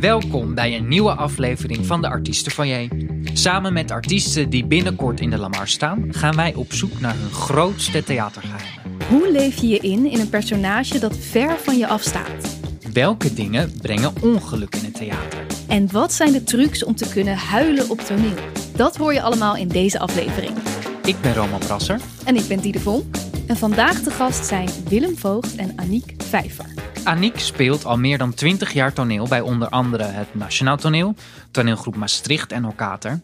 [0.00, 2.88] Welkom bij een nieuwe aflevering van de Artiesten van J.
[3.32, 7.30] Samen met artiesten die binnenkort in de Lamar staan, gaan wij op zoek naar hun
[7.30, 8.96] grootste theatergeheimen.
[9.08, 12.58] Hoe leef je je in in een personage dat ver van je afstaat?
[12.92, 15.46] Welke dingen brengen ongeluk in het theater?
[15.68, 18.38] En wat zijn de trucs om te kunnen huilen op toneel?
[18.76, 20.56] Dat hoor je allemaal in deze aflevering.
[21.04, 22.00] Ik ben Roman Brasser.
[22.24, 23.16] En ik ben Diede Vonk.
[23.46, 26.66] En vandaag de gast zijn Willem Voogd en Aniek Vijver.
[27.04, 31.14] Aniek speelt al meer dan 20 jaar toneel bij onder andere het Nationaal Toneel,
[31.50, 33.20] toneelgroep Maastricht en Orkater.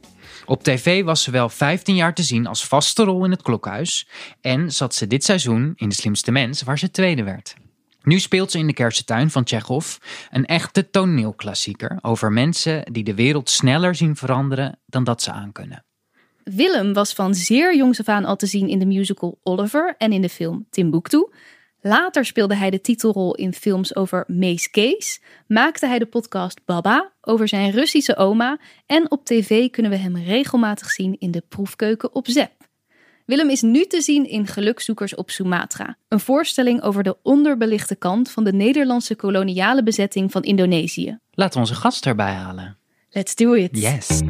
[0.47, 4.09] Op tv was ze wel 15 jaar te zien als vaste rol in het Klokhuis
[4.41, 7.55] en zat ze dit seizoen in De Slimste Mens, waar ze tweede werd.
[8.03, 9.97] Nu speelt ze in de Kersentuin van Tsjechov,
[10.31, 15.85] een echte toneelklassieker over mensen die de wereld sneller zien veranderen dan dat ze aankunnen.
[16.45, 20.13] Willem was van zeer jongs af aan al te zien in de musical Oliver en
[20.13, 21.29] in de film Timbuktu.
[21.87, 27.13] Later speelde hij de titelrol in films over Mees Kees, maakte hij de podcast Baba
[27.21, 32.15] over zijn Russische oma en op tv kunnen we hem regelmatig zien in de proefkeuken
[32.15, 32.53] op Zep.
[33.25, 38.31] Willem is nu te zien in Gelukzoekers op Sumatra, een voorstelling over de onderbelichte kant
[38.31, 41.19] van de Nederlandse koloniale bezetting van Indonesië.
[41.31, 42.77] Laten we onze gast erbij halen.
[43.11, 43.71] Let's do it.
[43.73, 44.21] Yes.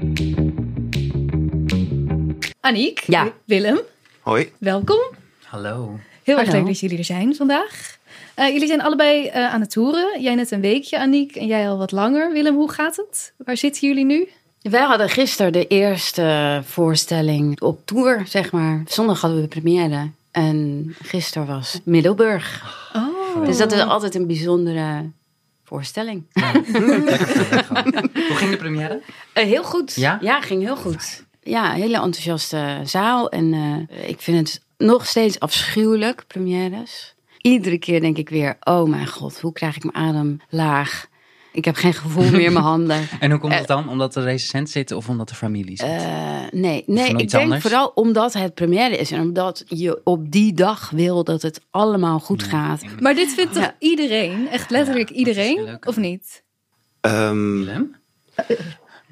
[2.61, 3.33] Aniek, Ja.
[3.47, 3.81] Willem,
[4.21, 4.53] Hoi.
[4.59, 5.01] welkom.
[5.45, 5.99] Hallo.
[6.25, 7.99] Heel erg leuk dat jullie er zijn vandaag.
[8.35, 10.23] Eh, jullie zijn allebei eh, aan het toeren.
[10.23, 12.33] Jij net een weekje, Aniek, en jij al wat langer.
[12.33, 13.33] Willem, hoe gaat het?
[13.37, 14.29] Waar zitten jullie nu?
[14.71, 18.83] Wij hadden gisteren de eerste voorstelling op tour, zeg maar.
[18.87, 20.11] Zondag hadden we de première.
[20.31, 22.75] En gisteren was Middelburg.
[22.95, 23.47] Oh.
[23.47, 25.11] Dus dat is altijd een bijzondere
[25.65, 26.25] voorstelling.
[28.15, 29.01] Hoe ging de première?
[29.33, 29.95] Eh, heel goed.
[29.95, 30.41] Ja?
[30.41, 31.25] ging heel goed.
[31.43, 33.29] Ja, een hele enthousiaste zaal.
[33.29, 37.15] En eh, ik vind het nog steeds afschuwelijk, premières.
[37.39, 41.07] Iedere keer denk ik weer, oh mijn god, hoe krijg ik mijn adem laag?
[41.53, 43.07] Ik heb geen gevoel meer in mijn handen.
[43.21, 43.89] En hoe komt het dan?
[43.89, 45.87] Omdat er recensent zitten of omdat de familie zit?
[45.89, 47.63] Eh, nee, nee ik denk anders?
[47.63, 52.19] vooral omdat het première is en omdat je op die dag wil dat het allemaal
[52.21, 52.83] goed gaat.
[53.01, 53.77] Maar dit vindt toch Ja.
[53.79, 54.49] iedereen?
[54.49, 55.79] Echt letterlijk Ja, dat iedereen?
[55.85, 56.43] Of niet?
[57.01, 57.97] Ehm, Willem?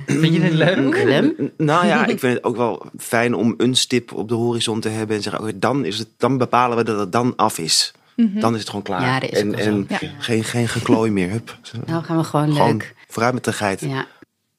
[0.06, 1.52] Vind je dit leuk?
[1.56, 4.88] Nou ja, ik vind het ook wel fijn om een stip op de horizon te
[4.88, 7.92] hebben en zeggen, oké, dan, is het, dan bepalen we dat het dan af is.
[8.16, 9.02] Dan is het gewoon klaar.
[9.02, 9.86] Ja, dat is en en.
[9.88, 9.98] Ja.
[10.18, 11.30] geen, geen geklooi meer.
[11.30, 11.58] Hup.
[11.86, 12.94] Nou gaan we gewoon, Gewoon leuk.
[13.08, 13.80] vooruit met de geit.
[13.80, 14.06] Ja.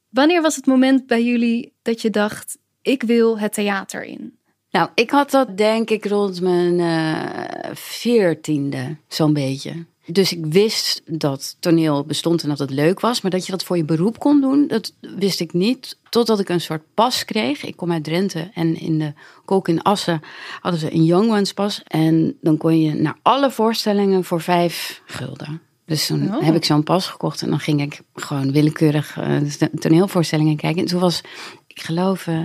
[0.09, 4.37] Wanneer was het moment bij jullie dat je dacht, ik wil het theater in?
[4.71, 9.85] Nou, ik had dat denk ik rond mijn eh, veertiende, zo'n beetje.
[10.05, 13.21] Dus ik wist dat toneel bestond en dat het leuk was.
[13.21, 15.97] Maar dat je dat voor je beroep kon doen, dat wist ik niet.
[16.09, 17.63] Totdat ik een soort pas kreeg.
[17.63, 19.13] Ik kom uit Drenthe en in de
[19.45, 20.21] Kolk in Assen
[20.59, 21.81] hadden ze een Young Ones pas.
[21.87, 25.61] En dan kon je naar alle voorstellingen voor vijf gulden.
[25.85, 26.43] Dus toen Oh.
[26.43, 29.37] heb ik zo'n pas gekocht en dan ging ik gewoon willekeurig eh,
[29.79, 30.81] toneelvoorstellingen kijken.
[30.81, 31.21] En toen was,
[31.67, 32.39] ik geloof, eh,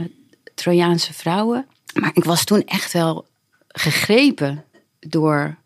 [0.55, 1.67] Trojaanse vrouwen.
[1.95, 3.27] Maar ik was toen echt wel
[3.69, 4.65] gegrepen
[5.01, 5.57] door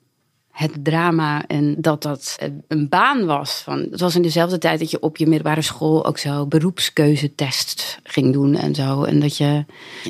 [0.52, 3.60] het drama en dat dat een baan was.
[3.64, 7.98] Van, het was in dezelfde tijd dat je op je middelbare school ook zo beroepskeuzetests
[8.02, 9.02] ging doen en zo.
[9.02, 9.64] En dat je,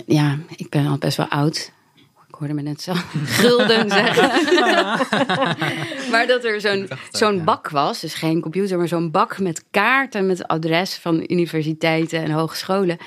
[0.06, 1.72] ja, ik ben al best wel oud.
[2.32, 2.92] Ik hoorde me net zo
[3.40, 4.28] gulden zeggen.
[6.12, 10.26] maar dat er zo'n zo'n bak was, dus geen computer, maar zo'n bak met kaarten
[10.26, 12.98] met adres van universiteiten en hogescholen.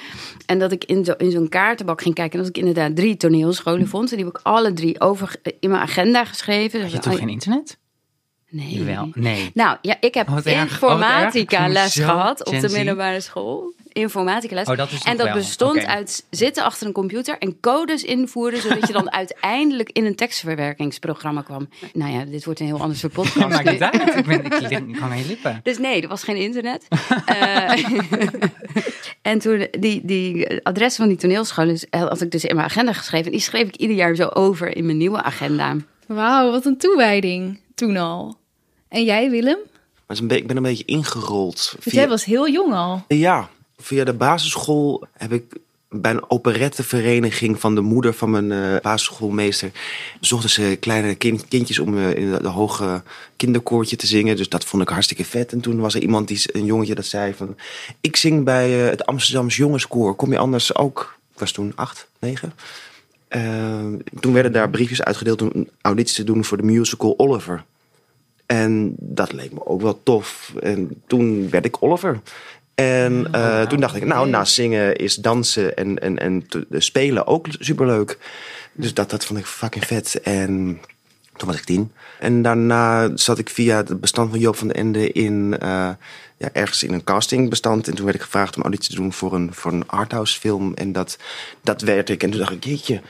[0.45, 3.17] En dat ik in, zo, in zo'n kaartenbak ging kijken en dat ik inderdaad drie
[3.17, 4.11] toneelscholen vond.
[4.11, 6.81] En die heb ik alle drie over in mijn agenda geschreven.
[6.81, 7.77] Had je Dus, toen oh, geen internet?
[8.49, 8.83] Nee.
[8.83, 9.09] Wel.
[9.13, 9.51] Nee.
[9.53, 11.73] Nou ja, ik heb Oh, wat informatica Oh, erg.
[11.73, 13.73] les gehad op de middelbare school.
[13.91, 14.67] Informatica les.
[14.67, 15.35] Oh, dat is en dat wel.
[15.35, 20.15] bestond uit zitten achter een computer en codes invoeren, zodat je dan uiteindelijk in een
[20.15, 21.69] tekstverwerkingsprogramma kwam.
[21.93, 23.49] Nou ja, dit wordt een heel ander soort podcast.
[23.49, 24.15] Maakt niet uit.
[24.15, 25.59] Ik, ben, ik, je lippen.
[25.63, 26.87] Dus nee, er was geen internet.
[27.25, 27.85] Eh,
[29.21, 32.93] en toen die, die adres van die toneelscholen eh, had ik dus in mijn agenda
[32.93, 33.25] geschreven.
[33.25, 35.75] En die schreef ik ieder jaar zo over in mijn nieuwe agenda.
[36.07, 38.37] Wauw, wat een toewijding toen al.
[38.87, 39.57] En jij, Willem?
[40.07, 41.75] Maar ik ben een beetje ingerold.
[41.79, 43.03] Via, jij was heel jong al.
[43.07, 45.43] Ja, via de basisschool heb ik
[45.89, 49.71] bij een operettevereniging van de moeder van mijn eh, basisschoolmeester.
[50.19, 53.03] zochten ze kleine kind- kindjes om eh, in de, de hoge
[53.35, 54.35] kinderkoortje te zingen.
[54.35, 55.51] Dus dat vond ik hartstikke vet.
[55.51, 57.55] En toen was er iemand, die, een jongetje, dat zei van...
[58.01, 60.15] Ik zing bij eh, het Amsterdamse Jongenskoor.
[60.15, 61.17] Kom je anders ook?
[61.33, 62.53] Ik was toen acht, negen.
[63.35, 63.85] Eh,
[64.19, 67.63] toen werden daar briefjes uitgedeeld om een auditie te doen voor de musical Oliver.
[68.45, 70.53] En dat leek me ook wel tof.
[70.61, 72.19] En toen werd ik Oliver.
[72.75, 77.27] En eh, toen dacht ik, nou, naast zingen is dansen en, en, en te- spelen
[77.27, 78.17] ook superleuk.
[78.73, 80.21] Dus dat, dat vond ik fucking vet.
[80.21, 80.79] En
[81.37, 81.91] Toen was ik tien.
[82.19, 85.89] En daarna zat ik via het bestand van Joop van den Ende in, eh,
[86.37, 87.87] ja, ergens in een castingbestand.
[87.87, 90.73] En toen werd ik gevraagd om auditie te doen voor een, voor een arthouse film.
[90.73, 91.17] En dat,
[91.61, 92.23] dat werd ik.
[92.23, 93.01] En toen dacht ik, jeetje,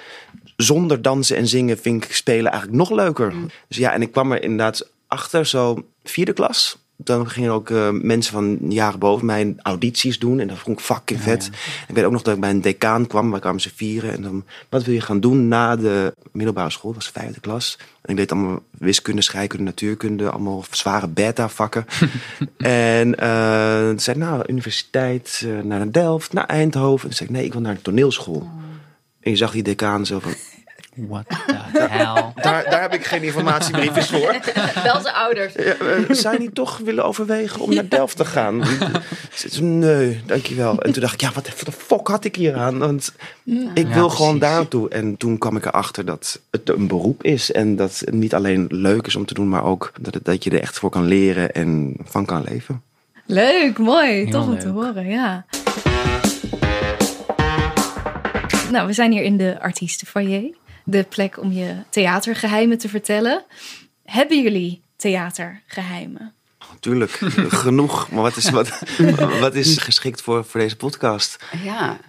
[0.57, 3.33] zonder dansen en zingen vind ik spelen eigenlijk nog leuker.
[3.68, 6.84] Dus ja, en ik kwam er inderdaad achter, zo vierde klas.
[6.97, 10.39] Dan gingen ook eh, mensen van jaren boven mij audities doen.
[10.39, 11.50] En dat vond ik fucking vet.
[11.88, 13.31] Ik weet ook nog dat ik bij een decaan kwam.
[13.31, 14.12] Waar kwamen ze vieren.
[14.12, 16.94] En dan, wat wil je gaan doen na de middelbare school?
[16.94, 17.77] Dat was vijfde klas.
[18.01, 20.30] En ik deed allemaal wiskunde, scheikunde, natuurkunde.
[20.30, 21.86] Allemaal zware beta-vakken.
[22.57, 27.01] en eh toen zei ik, nou, universiteit, eh, naar Delft, naar Eindhoven.
[27.01, 28.50] En toen zei ik, nee, ik wil naar de toneelschool.
[29.19, 30.33] En je zag die decaan zo van...
[30.95, 31.25] What
[31.74, 32.31] the hell?
[32.44, 34.36] Daar, daar heb ik geen informatiebriefjes voor.
[34.83, 35.53] Wel zijn ouders.
[35.53, 38.65] Ja, eh, je niet toch willen overwegen om naar Delft te gaan?
[39.33, 40.81] Ze zei, nee, dankjewel.
[40.81, 42.77] En toen dacht ik, ja, wat de fuck had ik hier aan?
[42.77, 43.13] Want
[43.74, 44.39] ik Ja, wil gewoon precies.
[44.39, 44.89] daar naartoe.
[44.89, 47.51] En toen kwam ik erachter dat het een beroep is.
[47.51, 50.44] En dat het niet alleen leuk is om te doen, maar ook dat, het, dat
[50.44, 52.81] je er echt voor kan leren en van kan leven.
[53.25, 54.30] Leuk, mooi.
[54.30, 55.45] Tof om te horen, ja.
[58.71, 60.53] Nou, we zijn hier in de artiestenfoyer.
[60.87, 63.43] De plek om je theatergeheimen te vertellen.
[64.05, 66.33] Hebben jullie theatergeheimen?
[66.71, 67.11] Natuurlijk,
[67.63, 68.09] genoeg.
[68.11, 68.81] Maar wat is, wat,
[69.39, 71.43] wat is geschikt voor, voor deze podcast?
[71.63, 71.99] Ja.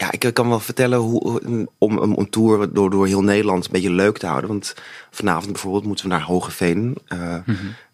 [0.00, 1.40] Ja, ik kan wel vertellen hoe,
[1.78, 4.50] om, om een tour door, door heel Nederland een beetje leuk te houden.
[4.50, 4.74] Want
[5.10, 6.96] vanavond bijvoorbeeld moeten we naar Hogeveen.
[7.06, 7.34] Eh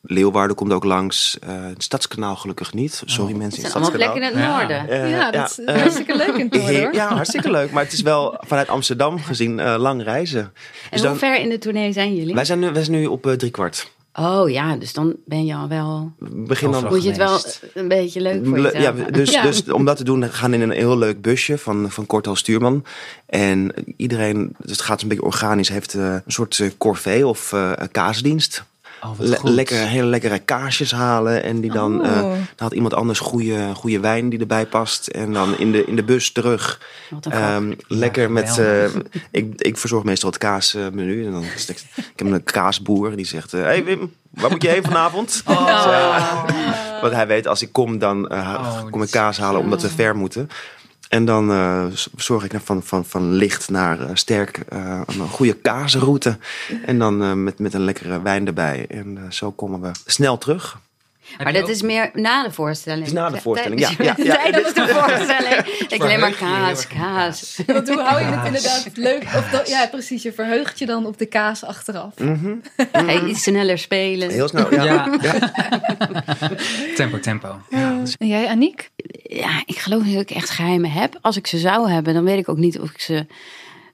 [0.09, 1.39] Leeuwarden komt ook langs.
[1.39, 3.03] Eh, het Stadskanaal gelukkig niet.
[3.05, 4.59] Sorry Het mensen in het allemaal plekken in Stadskanaal.
[4.61, 5.03] het noorden.
[5.03, 6.95] Eh, ja, dat is hartstikke leuk in noorden, hoor.
[6.95, 7.71] Ja, hartstikke leuk.
[7.71, 10.41] Maar het is wel vanuit Amsterdam gezien eh, lang reizen.
[10.41, 10.51] En
[10.91, 12.35] Dus hoe dan, ver in de tournee zijn jullie?
[12.35, 13.91] wij, zijn nu, wij zijn nu op drie kwart.
[14.19, 16.13] Oh ja, dus dan ben je al wel...
[16.19, 17.41] We beginnen dan Moet je het wel
[17.75, 19.43] een beetje leuk voor jezelf ja, dus, Ja.
[19.43, 22.37] dus om dat te doen, gaan we in een heel leuk busje van, van Kortal
[22.37, 22.85] Stuurman.
[23.27, 27.53] En iedereen, dus het gaat een beetje organisch, heeft eh, een soort eh, corvée of
[27.53, 28.65] eh, kaasdienst.
[29.07, 31.43] Oh, Le- lekker, hele lekkere kaasjes halen.
[31.43, 32.07] En die dan, Oh.
[32.07, 35.07] eh, dan had iemand anders goede, goede wijn die erbij past.
[35.07, 36.81] En dan in de, in de bus terug.
[37.31, 38.59] Ehm, lekker Ja, met.
[38.59, 38.85] eh,
[39.31, 41.27] ik, ik verzorg meestal het kaasmenu.
[41.27, 44.69] En dan het- ik heb een kaasboer die zegt: Hé hey Wim, waar moet je
[44.69, 45.43] heen vanavond?
[45.47, 45.67] Oh.
[45.67, 49.61] Dus, eh, want hij weet als ik kom, dan eh, Oh, kom ik kaas halen
[49.61, 50.49] omdat we ver moeten.
[51.09, 51.85] En dan eh,
[52.17, 56.39] zorg ik van, van, van licht naar eh, sterk eh, een goede kaasroute.
[56.85, 58.87] En dan met, met een lekkere wijn erbij.
[58.89, 60.79] En zo komen we snel terug.
[61.43, 63.05] Maar dat is meer na de voorstelling.
[63.05, 64.35] Het is na de voorstelling, ja, ja, ja.
[64.35, 65.65] Tijdens de voorstelling.
[65.65, 67.61] denk ik alleen maar kaas, kaas.
[67.67, 69.23] Want hoe hou je het inderdaad leuk?
[69.23, 70.23] Of dat, ja, precies.
[70.23, 72.15] Je verheugt je dan op de kaas achteraf.
[72.93, 74.31] Hey, iets sneller spelen.
[74.31, 74.83] Heel snel, ja.
[74.83, 75.51] Ja.
[76.97, 77.61] tempo, tempo.
[77.71, 78.91] Dat En jij, Aniek?
[79.23, 81.19] Ja, ik geloof niet dat ik echt geheimen heb.
[81.21, 83.27] Als ik ze zou hebben, dan weet ik ook niet of ik ze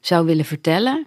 [0.00, 1.06] zou willen vertellen.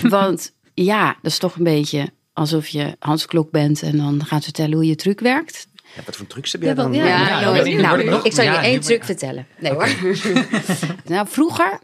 [0.00, 4.44] Want ja, dat is toch een beetje alsof je Hans Klok bent en dan gaat
[4.44, 5.70] vertellen hoe je truc werkt.
[5.96, 6.92] Ja, wat voor trucs heb jij dan?
[6.92, 9.46] ja, Ja, ik- nou, ik zal je één truc vertellen.
[9.58, 9.88] Nee hoor.
[11.04, 11.78] nou, vroeger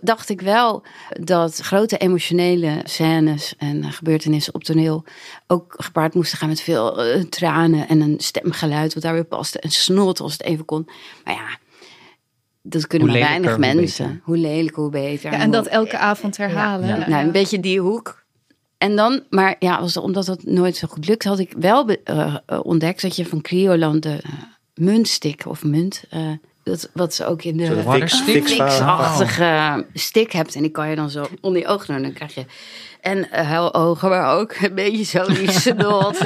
[0.00, 0.82] dacht ik wel
[1.20, 5.04] dat grote emotionele scènes en gebeurtenissen op toneel
[5.46, 9.60] ook gepaard moesten gaan met veel eh, tranen en een stemgeluid wat daar weer paste
[9.60, 10.88] en snot als het even kon.
[11.24, 11.58] Maar ja,
[12.62, 14.20] dat kunnen Hoe maar weinig hoe mensen.
[14.24, 15.32] Hoe lelijker, hoe beter.
[15.32, 16.88] Ja, en dat elke avond herhalen.
[16.88, 17.08] Ja.
[17.08, 18.17] Nou, een beetje die hoek.
[18.78, 22.00] En dan, maar ja, was, omdat dat nooit zo goed lukt, had ik wel be-
[22.04, 24.32] eh, eh, ontdekt dat je van Crioland de eh,
[24.74, 26.04] muntstick of munt,
[26.62, 28.16] dat, wat ze ook in de Water fix,
[29.94, 30.32] stick?
[30.32, 30.54] hebt.
[30.54, 31.96] En die kan je dan zo onder je ogen doen.
[31.96, 32.44] En dan krijg je
[33.00, 36.18] en uh, huilogen, maar ook een beetje zo die snot.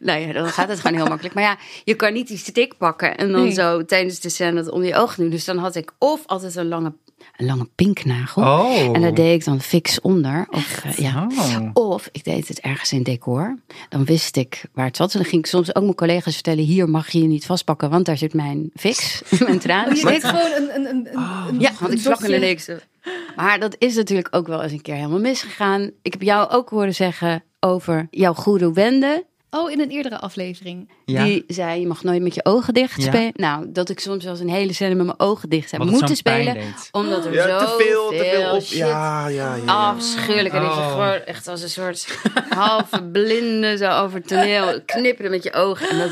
[0.00, 1.34] nou ja, dan gaat het gewoon heel makkelijk.
[1.34, 3.52] Maar ja, je kan niet die stick pakken en dan Nee.
[3.52, 5.30] zo tijdens de scène dat onder je ogen doen.
[5.30, 6.92] Dus dan had ik of altijd een lange,
[7.36, 8.42] een lange pinknagel.
[8.42, 8.94] Oh.
[8.94, 10.46] En daar deed ik dan fix onder.
[10.50, 11.26] Of, eh, ja.
[11.36, 11.70] Oh.
[11.72, 13.58] Of ik deed het ergens in decor.
[13.88, 15.12] Dan wist ik waar het zat.
[15.12, 17.90] En dan ging ik soms ook mijn collega's vertellen: hier mag je je niet vastpakken,
[17.90, 19.22] want daar zit mijn fix.
[19.46, 19.90] mijn tranen.
[19.90, 22.38] Oh, je deed gewoon een, een, een, een, een Ja, want ik vlak in de
[22.38, 22.68] niks.
[23.36, 25.90] Maar dat is natuurlijk ook wel eens een keer helemaal misgegaan.
[26.02, 29.26] Ik heb jou ook horen zeggen over jouw goede wende.
[29.50, 30.90] Oh, in een eerdere aflevering.
[31.04, 31.24] Ja.
[31.24, 33.06] Die zei, je mag nooit met je ogen dicht Ja.
[33.08, 33.32] spelen.
[33.34, 36.16] Nou, dat ik soms wel eens een hele scène met mijn ogen dicht heb moeten
[36.16, 36.54] spelen.
[36.54, 36.88] deed.
[36.92, 38.62] Omdat er Ja, zo te veel, te veel op.
[38.62, 39.62] shit Ja, ja, ja.
[39.64, 40.54] Afschuwelijk.
[40.54, 40.90] En dat je Oh.
[40.92, 45.88] gewoon echt als een soort halve blinde zo over het toneel knipperen met je ogen.
[45.88, 46.10] En dat,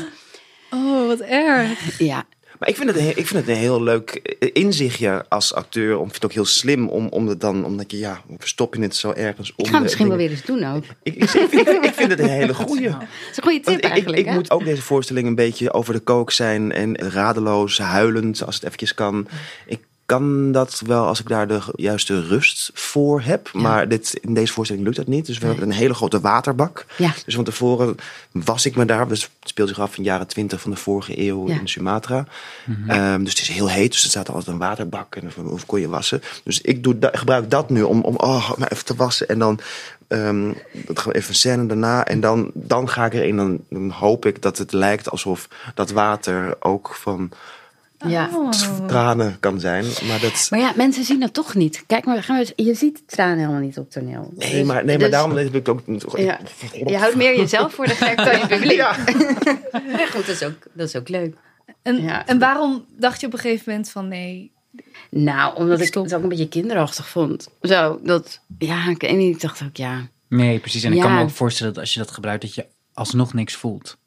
[0.69, 1.99] Oh, wat erg.
[1.99, 2.23] ja,
[2.59, 4.09] Maar ik vind, het, een- ik vind het een heel leuk
[4.39, 5.91] eh, inzichtje als acteur.
[5.93, 8.81] Ik vind het ook heel slim om, om het dan, omdat je, ja, verstop je
[8.81, 9.65] het zo ergens om.
[9.65, 10.83] ik ga misschien wel weer eens doen ook.
[11.03, 12.51] Ik, ik, ik, vind, ik vind het een hele
[13.31, 14.17] is een goede tip ik, ik, eigenlijk.
[14.21, 14.33] ik hè?
[14.33, 18.63] moet ook deze voorstelling een beetje over de kook zijn en radeloos, huilend als het
[18.63, 19.27] eventjes kan.
[19.65, 23.49] Ik kan dat wel als ik daar de juiste rust voor heb.
[23.53, 25.25] Maar dit, in deze voorstelling lukt dat niet.
[25.25, 26.85] Dus we hebben een hele grote waterbak.
[26.97, 27.13] Ja.
[27.25, 27.95] Dus van tevoren
[28.31, 29.07] was ik me daar.
[29.07, 31.59] Dus het speelt zich af in de jaren twintig van de vorige eeuw Ja.
[31.59, 32.25] in Sumatra.
[32.87, 33.91] Ehm, dus het is heel heet.
[33.91, 35.15] Dus er staat altijd een waterbak.
[35.15, 36.21] En of, kon je wassen.
[36.43, 39.27] Dus ik doe, da- gebruik dat nu om, om oh, maar even te wassen.
[39.27, 39.59] En dan
[41.05, 42.05] we even een scène daarna.
[42.05, 43.35] En dan, dan ga ik erin.
[43.37, 47.31] Dan, dan hoop ik dat het lijkt alsof dat water ook van
[48.07, 48.29] Ja.
[48.33, 48.49] Oh.
[48.87, 49.85] tranen kan zijn.
[50.07, 50.47] Maar dat...
[50.49, 51.83] Maar ja, mensen zien dat toch niet.
[51.87, 54.33] Kijk maar, gaan we eens- je ziet de tranen helemaal niet op toneel.
[54.35, 55.81] Nee, Dus- maar, nee, maar dus- daarom heb ik ook...
[56.17, 56.39] Ja.
[56.85, 58.71] Je houdt meer jezelf voor de gek dan je publiek.
[58.77, 58.95] Ja.
[59.97, 61.35] Ja, goed, dat is ook, dat is ook leuk.
[61.81, 62.25] En, Ja.
[62.27, 64.51] en waarom dacht je op een gegeven moment van nee,
[65.09, 66.03] Nou, omdat ik Stop.
[66.03, 67.47] het ook een beetje kinderachtig vond.
[67.61, 70.07] Zo, dat, ja, ik niet, ik dacht ook, ja.
[70.29, 70.83] Nee, precies.
[70.83, 73.55] En ik kan me ook voorstellen dat als je dat gebruikt, dat je alsnog niks
[73.55, 73.97] voelt.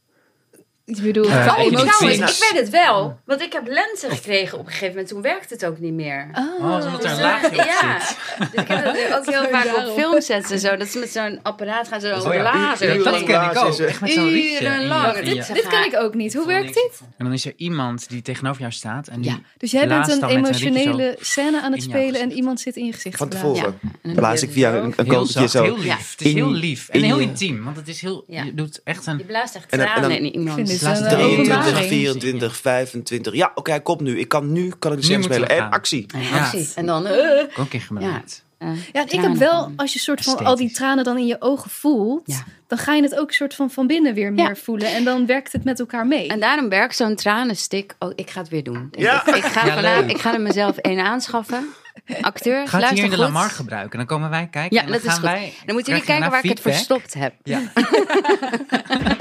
[0.97, 3.19] Ik bedoel, Eh, qua ik- ik weet het wel.
[3.25, 5.09] Want ik heb lenzen gekregen op een gegeven moment.
[5.09, 6.29] Toen werkte het ook niet meer.
[6.35, 9.65] Oh, omdat er een Dus, laagje op ja, dus ik heb dat ook heel vaak
[9.65, 10.77] je op filmsets en zo.
[10.77, 13.05] Dat ze met zo'n apparaat gaan zo over Oh ja, lazen.
[13.05, 13.69] Dat ken ik ook.
[13.69, 13.79] is.
[13.79, 14.29] Echt met zo'n.
[14.29, 15.17] Urenlang.
[15.19, 16.35] je- Dit- je- Dit ken ik ook niet.
[16.35, 17.01] Hoe werkt dit?
[17.17, 19.09] En dan is er iemand die tegenover jou staat.
[19.09, 19.39] En die Ja.
[19.57, 23.17] Dus jij bent een emotionele scène aan het spelen en iemand zit in je gezicht
[23.17, 23.55] Van te blazen.
[23.55, 23.79] tevoren.
[23.83, 23.89] Ja.
[23.93, 25.63] En dan Blaas ik je via een, kogeltje zo.
[25.63, 26.11] heel lief.
[26.11, 26.89] Het is heel lief.
[26.89, 27.65] En heel je- intiem.
[27.65, 28.25] Want het is heel...
[28.27, 29.27] Je doet echt Je een...
[29.27, 30.69] blaast echt En dan- en dan- tranen in iemand.
[30.79, 31.45] Vind dit Laat een het erin.
[31.45, 31.89] 23, openbaring.
[31.89, 33.35] 24, 25.
[33.35, 34.19] Ja, oké, kom nu.
[34.19, 35.49] Ik kan nu kan ik de we spelen.
[35.49, 35.71] En gaan.
[35.71, 36.07] actie.
[36.33, 36.39] Ja.
[36.39, 36.69] actie.
[36.75, 37.07] En dan...
[37.07, 38.45] eh, Ook gemaakt.
[38.59, 41.37] eh, Ja, ik heb wel, als je soort van al die tranen dan in je
[41.41, 42.45] ogen voelt, Ja.
[42.67, 44.55] dan ga je het ook soort van van binnen weer meer Ja.
[44.55, 44.95] voelen.
[44.95, 46.29] En dan werkt het met elkaar mee.
[46.29, 47.95] En daarom werkt zo'n tranenstick.
[47.99, 48.89] Oh, ik ga het weer doen.
[48.91, 49.27] Ja.
[49.27, 51.69] Ik, ik ga, vanavond- ik ga er mezelf één aanschaffen.
[52.21, 53.25] Acteur, Ga het luister hier in de goed.
[53.25, 53.99] Lamar gebruiken.
[53.99, 54.77] Dan komen wij kijken.
[54.77, 55.29] Ja, en dan dat is gaan goed.
[55.31, 57.35] Wij, Dan moeten jullie kijken waar ik het verstopt heb.
[57.43, 57.61] Ja.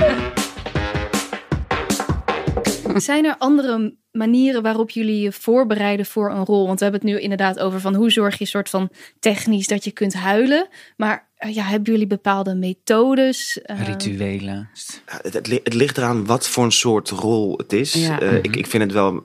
[3.02, 6.66] Zijn er andere manieren waarop jullie je voorbereiden voor een rol?
[6.66, 8.90] Want we hebben het nu inderdaad over van hoe zorg je soort van
[9.20, 10.68] technisch dat je kunt huilen.
[10.98, 13.62] Maar eh, ja, hebben jullie bepaalde methodes?
[13.62, 14.70] Eh, Rituelen.
[14.74, 17.94] Ja, Het, het, het ligt eraan wat voor een soort rol het is.
[17.94, 18.20] Ja.
[18.20, 19.24] Eh, ik, ik vind het wel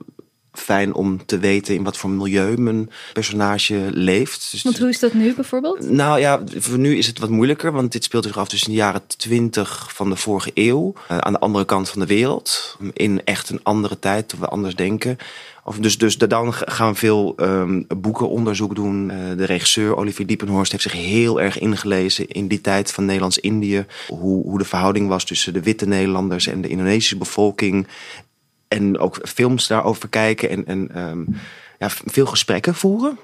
[0.53, 4.47] fijn om te weten in wat voor milieu mijn personage leeft.
[4.51, 5.89] Dus Want hoe is dat nu bijvoorbeeld?
[5.89, 8.75] Nou ja, voor nu is het wat moeilijker, want dit speelt zich af tussen de
[8.75, 10.93] jaren 20 van de vorige eeuw.
[11.07, 12.77] eh, aan de andere kant van de wereld.
[12.93, 15.17] In echt een andere tijd, toen we anders denken.
[15.65, 19.09] Of dus, dus da- dan gaan we veel ehm, boekenonderzoek doen.
[19.11, 23.85] Eh, de regisseur Olivier Diepenhorst heeft zich heel erg ingelezen in die tijd van Nederlands-Indië.
[24.07, 27.87] Hoe, hoe de verhouding was tussen de witte Nederlanders en de Indonesische bevolking.
[28.73, 31.23] En ook films daarover kijken en, en ehm,
[31.79, 33.17] ja, veel gesprekken voeren.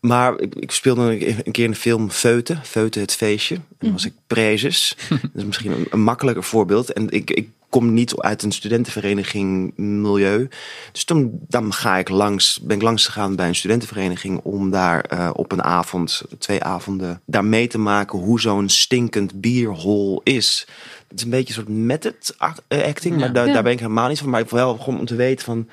[0.00, 3.54] Maar ik, ik speelde een, een keer in de film Feute, Feute het feestje.
[3.54, 4.96] En dan was ik prezes.
[5.08, 6.92] dat is misschien een, een makkelijker voorbeeld.
[6.92, 10.48] En ik, ik kom niet uit een studentenvereniging milieu.
[10.92, 15.04] Dus toen dan ga ik langs, ben ik langs gegaan bij een studentenvereniging om daar
[15.04, 20.66] eh, op een avond, twee avonden, daar mee te maken hoe zo'n stinkend bierhol is.
[21.10, 22.34] Het is een beetje een soort method
[22.68, 24.30] eh, acting, maar daar, ben ik helemaal niet van.
[24.30, 25.68] Maar wel gewoon om te weten van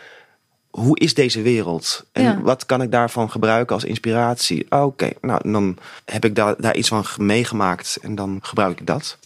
[0.70, 2.06] hoe is deze wereld?
[2.12, 2.41] En Ja.
[2.41, 4.65] wat kan ik daarvan gebruiken als inspiratie?
[4.70, 8.88] Ah, Oké, nou dan heb ik daar, daar iets van meegemaakt en dan gebruik ik
[8.88, 9.17] dat.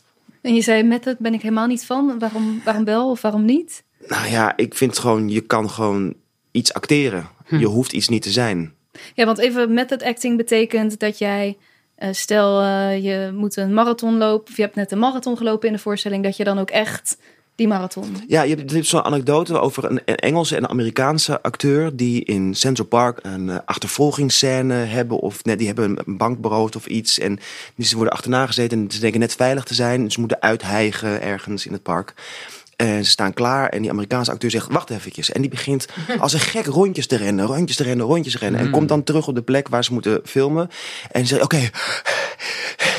[0.41, 2.19] En je zei met ben ik helemaal niet van.
[2.19, 3.83] Waarom, waarom wel of waarom niet?
[4.07, 6.13] Nou ja, ik vind gewoon, je kan gewoon
[6.51, 7.27] iets acteren.
[7.45, 8.73] Je hoeft iets niet te zijn.
[9.13, 11.57] Ja, want even method acting betekent dat jij,
[12.11, 15.73] stel eh, je moet een marathon lopen, of je hebt net een marathon gelopen in
[15.73, 17.17] de voorstelling, dat je dan ook echt
[17.55, 18.15] die marathon.
[18.27, 23.19] Ja, je hebt, zo'n anekdote over een, Engelse en Amerikaanse acteur die in Central Park
[23.21, 27.39] een eh, achtervolgingsscène hebben of net die hebben een bank beroofd of iets en
[27.75, 31.21] die ze worden achterna gezeten en ze denken net veilig te zijn, ze moeten uithijgen
[31.21, 32.13] ergens in het park.
[32.81, 35.31] En ze staan klaar en die Amerikaanse acteur zegt, wacht eventjes.
[35.31, 35.85] En die begint
[36.19, 38.61] als een gek rondjes te rennen, rondjes te rennen, rondjes te rennen.
[38.61, 40.69] En komt dan terug op de plek waar ze moeten filmen.
[41.11, 41.69] En zegt, oké,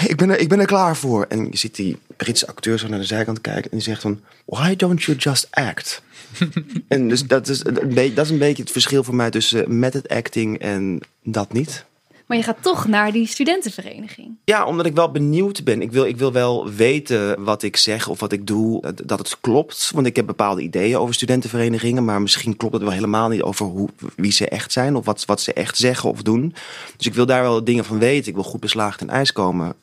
[0.06, 1.26] ik, ben er, ik ben er klaar voor.
[1.28, 3.70] En je ziet die Britse acteur zo naar de zijkant kijken.
[3.70, 6.02] En die zegt dan, why don't you just act?
[6.88, 9.78] en dus dat is, een beetje, dat is een beetje het verschil voor mij tussen
[9.78, 11.84] method acting en dat niet.
[12.26, 14.36] Maar je gaat toch naar die studentenvereniging.
[14.44, 15.82] Ja, omdat ik wel benieuwd ben.
[15.82, 19.40] Ik wil, ik wil wel weten wat ik zeg of wat ik doe, dat- het
[19.40, 19.90] klopt.
[19.94, 23.66] Want ik heb bepaalde ideeën over studentenverenigingen, maar misschien klopt het wel helemaal niet over
[23.66, 26.54] hoe, wie ze echt zijn of wat, wat ze echt zeggen of doen.
[26.96, 28.28] Dus ik wil daar wel dingen van weten.
[28.28, 29.74] Ik wil goed beslaagd in ijs komen.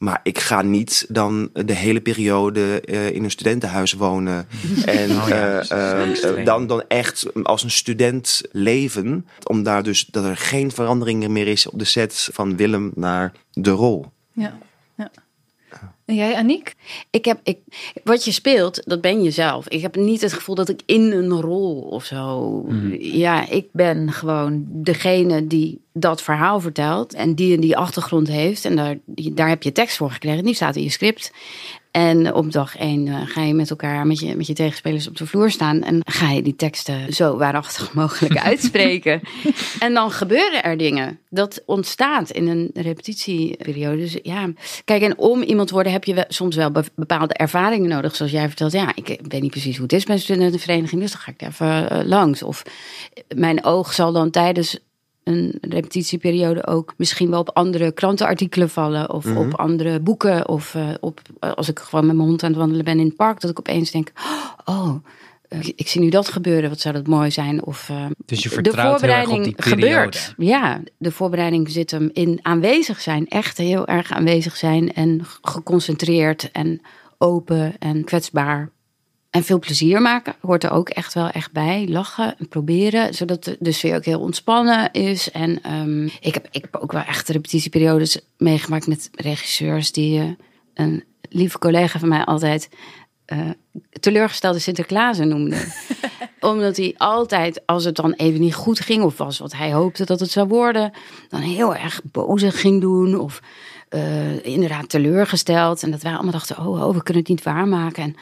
[0.00, 4.46] Maar ik ga niet dan de hele periode eh, in een studentenhuis wonen.
[4.84, 9.26] En Oh ja, eh, eh, dan, dan echt als een student leven.
[9.44, 13.32] Om daar dus dat er geen veranderingen meer is op de set van Willem naar
[13.50, 14.06] de rol.
[14.32, 14.58] Ja.
[14.96, 15.10] ja.
[16.10, 16.74] En jij, Aniek?
[17.10, 17.58] Ik heb, ik,
[18.04, 19.68] wat je speelt, dat ben je zelf.
[19.68, 22.64] Ik heb niet het gevoel dat ik in een rol of zo.
[22.98, 27.14] Ja, ik ben gewoon degene die dat verhaal vertelt.
[27.14, 28.64] En die en die achtergrond heeft.
[28.64, 28.98] En daar,
[29.32, 30.44] daar heb je tekst voor gekregen.
[30.44, 31.32] Die staat in je script.
[31.90, 35.16] En op dag één eh, ga je met elkaar, met je, met je tegenspelers op
[35.16, 35.82] de vloer staan.
[35.82, 39.20] En ga je die teksten zo waarachtig mogelijk uitspreken.
[39.78, 41.18] en dan gebeuren er dingen.
[41.28, 43.96] Dat ontstaat in een repetitieperiode.
[43.96, 44.52] Dus ja,
[44.84, 48.16] kijk, en om iemand te worden heb je wel- soms wel be- bepaalde ervaringen nodig.
[48.16, 51.00] Zoals jij vertelt, ja, ik weet niet precies hoe het is bij een studentenvereniging.
[51.00, 52.42] Dus dan ga ik even eh, langs.
[52.42, 52.62] Of
[53.34, 54.78] mijn oog zal dan tijdens
[55.24, 59.10] een repetitieperiode ook misschien wel op andere krantenartikelen vallen.
[59.10, 60.48] Of op andere boeken.
[60.48, 63.06] Of eh, op, eh, als ik gewoon met mijn hond aan het wandelen ben in
[63.06, 63.40] het park.
[63.40, 64.12] Dat ik opeens denk,
[64.64, 64.94] oh,
[65.48, 66.70] eh, ik, ik zie nu dat gebeuren.
[66.70, 67.64] Wat zou dat mooi zijn.
[67.64, 67.90] Of
[68.24, 70.34] Dus je de vertrouwt heel erg op voorbereiding die gebeurt.
[70.36, 73.28] Ja, de voorbereiding zit hem in aanwezig zijn.
[73.28, 74.92] Echt heel erg aanwezig zijn.
[74.92, 76.80] En geconcentreerd en
[77.18, 78.70] open en kwetsbaar.
[79.30, 81.86] En veel plezier maken hoort er ook echt wel echt bij.
[81.88, 85.30] Lachen en proberen, zodat de, de sfeer ook heel ontspannen is.
[85.30, 90.20] En ehm, ik, heb, ik heb ook wel echt repetitieperiodes meegemaakt met regisseurs die...
[90.20, 90.28] eh,
[90.74, 92.68] een lieve collega van mij altijd
[93.24, 93.38] eh,
[94.00, 95.56] teleurgestelde Sinterklaasen noemde.
[96.40, 99.02] Omdat hij altijd, als het dan even niet goed ging...
[99.02, 100.92] of was wat hij hoopte dat het zou worden...
[101.28, 103.40] dan heel erg bozig ging doen of
[103.88, 105.82] eh, inderdaad teleurgesteld.
[105.82, 108.02] En dat wij allemaal dachten, oh, oh, we kunnen het niet waarmaken.
[108.02, 108.16] En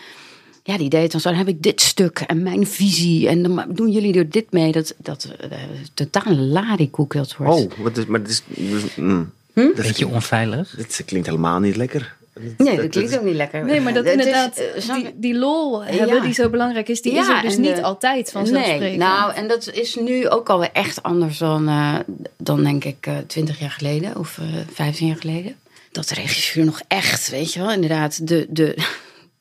[0.69, 3.29] ja, die deed dan zo, dan heb ik dit stuk en mijn visie.
[3.29, 4.73] En dan doen jullie er dit mee.
[4.73, 5.59] Dat, dat eh,
[5.95, 7.55] totaal larikoek dat wordt.
[7.55, 8.43] Oh, wat is, maar dit is...
[8.47, 9.31] dus, mm.
[9.53, 9.61] Hm?
[9.61, 10.75] Dat Beetje onveilig.
[10.77, 12.17] Dit klinkt helemaal niet lekker.
[12.57, 13.65] Nee, dat klinkt ook niet lekker.
[13.65, 16.21] Nee, maar dat Het is, inderdaad, eh, die, die lol hebben Ja.
[16.21, 18.81] die zo belangrijk is, die is Ja, er dus niet de- altijd vanzelfsprekend.
[18.81, 21.95] Nee, nou, en dat is nu ook alweer echt anders dan, eh,
[22.37, 25.55] dan denk ik eh, twintig jaar geleden of eh 15 jaar geleden.
[25.93, 28.77] Dat de regisseur nog echt, weet je wel, inderdaad, de, de,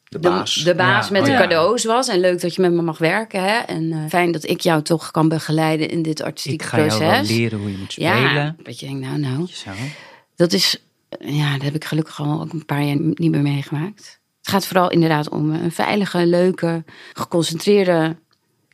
[0.09, 0.53] De baas.
[0.55, 1.39] de, de baas Ja, met oh de ja.
[1.41, 2.07] cadeaus was.
[2.07, 3.43] En leuk dat je met me mag werken.
[3.43, 3.57] Hè?
[3.57, 6.89] En eh, fijn dat ik jou toch kan begeleiden in dit Ik artistieke ga jou
[6.89, 7.29] wel proces.
[7.29, 8.57] leren hoe je moet ja, spelen.
[8.63, 9.47] dat je denkt, nou, nou.
[9.47, 9.71] Zo.
[10.35, 10.83] Dat is,
[11.19, 14.19] ja, dat heb ik gelukkig al ook een paar jaar niet meer meegemaakt.
[14.39, 16.83] Het gaat vooral inderdaad om een veilige, leuke,
[17.13, 18.15] geconcentreerde,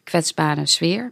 [0.03, 1.11] kwetsbare sfeer.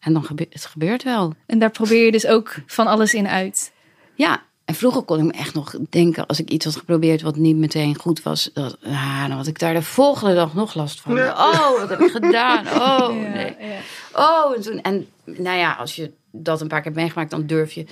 [0.00, 1.34] En dan gebeurt het gebeurt wel.
[1.46, 3.72] En daar probeer je dus ook van alles in uit.
[4.14, 7.36] Ja, en vroeger kon ik me echt nog denken, als ik iets had geprobeerd wat
[7.36, 11.00] niet meteen goed was, dat, ah, dan had ik daar de volgende dag nog last
[11.00, 11.18] van.
[11.18, 12.66] Oh, wat heb ik gedaan?
[12.88, 13.54] Oh, nee.
[14.12, 14.80] Oh, en toen.
[14.80, 17.86] En nou ja, als je dat een paar keer hebt meegemaakt, dan durf je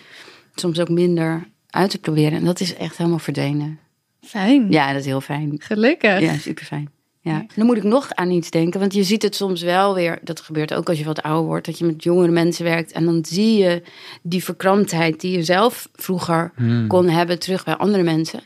[0.54, 2.38] soms ook minder uit te proberen.
[2.38, 3.78] En dat is echt helemaal verdwenen.
[4.20, 4.70] Fijn.
[4.70, 5.54] Ja, dat is heel fijn.
[5.58, 6.20] Gelukkig.
[6.20, 6.90] Ja, super fijn.
[7.26, 7.46] Ja.
[7.54, 10.18] Dan moet ik nog aan iets denken, want je ziet het soms wel weer.
[10.22, 12.92] Dat gebeurt ook als je wat ouder wordt, dat je met jongere mensen werkt.
[12.92, 13.82] En dan zie je
[14.22, 16.52] die verkramptheid die je zelf vroeger
[16.88, 18.40] kon hebben terug bij andere mensen.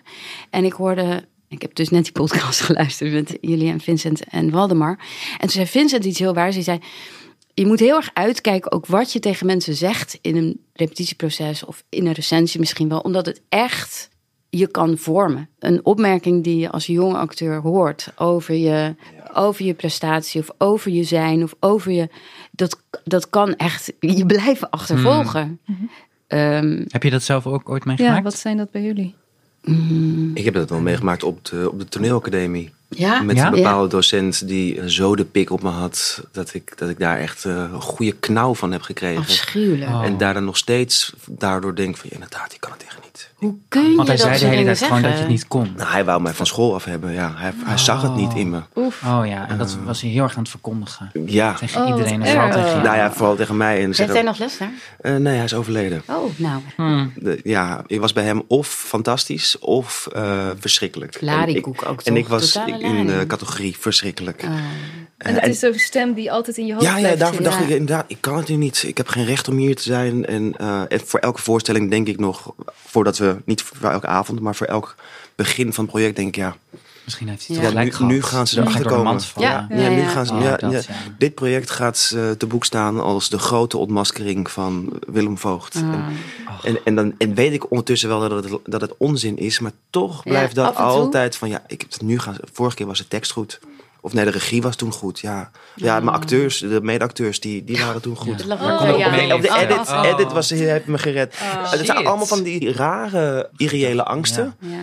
[0.50, 4.50] En ik hoorde, ik heb dus net die podcast geluisterd met jullie en Vincent en
[4.50, 4.98] Waldemar.
[5.32, 6.54] En toen zei Vincent iets heel waars.
[6.54, 6.78] Hij zei,
[7.54, 11.84] je moet heel erg uitkijken ook wat je tegen mensen zegt in een repetitieproces of
[11.88, 14.09] in een recensie misschien wel, omdat het echt
[14.50, 15.48] je kan vormen.
[15.58, 18.94] Een opmerking die je als jonge acteur hoort over je,
[19.34, 22.08] over je prestatie of over je zijn of over je.
[22.50, 25.60] Dat, dat kan echt je blijven achtervolgen.
[26.26, 28.24] Ehm, Heb je dat zelf ook ooit Ja, meegemaakt?
[28.24, 29.14] wat zijn dat bij jullie?
[30.34, 32.72] Ik heb dat wel meegemaakt op de, op de toneelacademie.
[32.88, 33.46] ja, Met Ja?
[33.46, 36.24] een bepaalde docent die zo de pik op me had...
[36.32, 39.22] dat ik, dat ik daar echt eh, een goede knauw van heb gekregen.
[39.22, 39.90] afschuwelijk.
[39.90, 40.04] Oh.
[40.04, 42.08] En daar dan nog steeds daardoor denk van...
[42.08, 43.09] ja, inderdaad, ik kan het echt niet.
[43.34, 45.48] Hoe kun je Want hij dat zei de hele tijd gewoon dat je het niet
[45.48, 45.72] kon.
[45.76, 47.12] Nou, hij wou mij van school af hebben.
[47.12, 48.60] Ja, hij, hij zag het niet in me.
[48.76, 49.02] Oef.
[49.06, 51.10] Oh ja, en dat was hij heel erg aan het verkondigen.
[51.26, 52.82] Ja, Tegen Oh, iedereen en vooral tegen jou.
[52.82, 53.82] nou ja, vooral tegen mij.
[53.82, 54.70] En Heeft hij nog les daar?
[55.00, 56.02] Eh, nee, hij is overleden.
[56.06, 56.60] Oh, nou.
[56.76, 57.12] Hmm.
[57.16, 61.16] De- ja, ik was bij hem of fantastisch of eh, verschrikkelijk.
[61.20, 62.22] Larikoek en ik, ook En toch?
[62.22, 64.44] ik was Totale in de categorie verschrikkelijk.
[64.44, 64.50] Ah.
[65.20, 67.58] En het is zo'n stem die altijd in je hoofd ja, ja, blijft daarvoor zitten.
[67.58, 68.84] dacht ik inderdaad, ik kan het nu niet.
[68.86, 70.26] Ik heb geen recht om hier te zijn.
[70.26, 72.54] En, eh, en voor elke voorstelling denk ik nog,
[72.86, 74.94] voordat we, niet voor elke avond, maar voor elk
[75.34, 76.56] begin van het project denk ik, ja,
[77.04, 77.62] Misschien heeft hij Ja.
[77.62, 78.12] het gelijk Nu- gehad.
[78.12, 79.20] nu gaan ze erachter komen.
[79.36, 79.66] Ja.
[79.70, 80.08] ja, nu ja.
[80.08, 80.78] gaan ze, Oh, ja, dat, ja.
[80.78, 81.14] ja.
[81.18, 85.74] dit project gaat eh, te boek staan als de grote ontmaskering van Willem Voogd.
[85.76, 85.82] Ah.
[85.82, 86.10] En,
[86.62, 89.72] en, en dan en weet ik ondertussen wel dat het, dat het onzin is, maar
[89.90, 92.36] toch Ja, blijft dat altijd van ja, ik heb het nu gaan.
[92.52, 93.60] Vorige keer was de tekst goed.
[94.00, 95.20] Of nee, de regie was toen goed.
[95.20, 98.44] Ja, ja mijn acteurs, de medeacteurs, die, die waren toen goed.
[98.44, 99.34] Lag Oh, Op de, ja.
[99.34, 100.04] op Oh, edit, oh, oh.
[100.12, 101.34] edit was, heeft me gered.
[101.38, 102.06] het zijn Shit.
[102.06, 104.54] allemaal van die rare, irreële angsten.
[104.58, 104.82] Ja.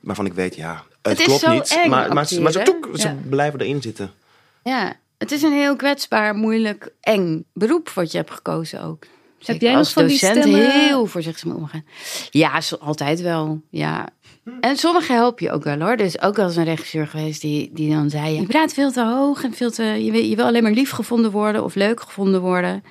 [0.00, 1.78] Waarvan ik weet, ja, het, klopt niet.
[1.82, 2.80] eng, maar, maar, ze- maar ze, acteren.
[2.80, 3.16] toek, ze Ja.
[3.28, 4.10] blijven erin zitten.
[4.64, 9.04] Ja, het is een heel kwetsbaar, moeilijk, eng beroep wat je hebt gekozen ook.
[9.38, 11.84] Zeker jij nog als van die docent stemmen- heel voorzichtig mee omgaan.
[12.30, 13.60] Ja, altijd wel.
[13.70, 14.08] Ja,
[14.60, 15.96] En sommige help je ook wel hoor.
[15.96, 19.04] Dus ook wel eens een regisseur geweest die, die dan zei: Je praat veel te
[19.04, 19.82] hoog en veel te.
[19.82, 22.82] Je wil, je wil alleen maar lief gevonden worden of leuk gevonden worden.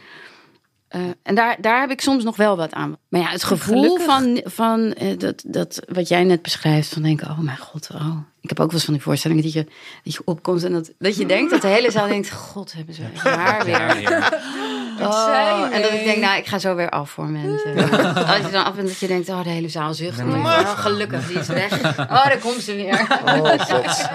[0.96, 2.98] Uh, en daar, daar heb ik soms nog wel wat aan.
[3.10, 4.06] Maar ja, het gevoel Gelukkig.
[4.06, 8.18] van, van uh, dat, dat wat jij net beschrijft, van denken, oh mijn god, oh.
[8.42, 9.64] Ik heb ook wel eens van die voorstellingen dat je,
[10.04, 12.94] dat je opkomt en dat, dat je denkt, dat de hele zaal denkt, god, hebben
[12.94, 14.34] ze haar weer.
[15.02, 17.76] Oh, en dat ik denk, nou, ik ga zo weer af voor mensen.
[18.28, 20.18] Als je dan af bent dat je denkt, oh, de hele zaal zucht.
[20.18, 21.82] Denk je, oh, gelukkig, die is weg.
[21.98, 23.08] Oh, daar komt ze weer.
[23.26, 24.10] Oh god.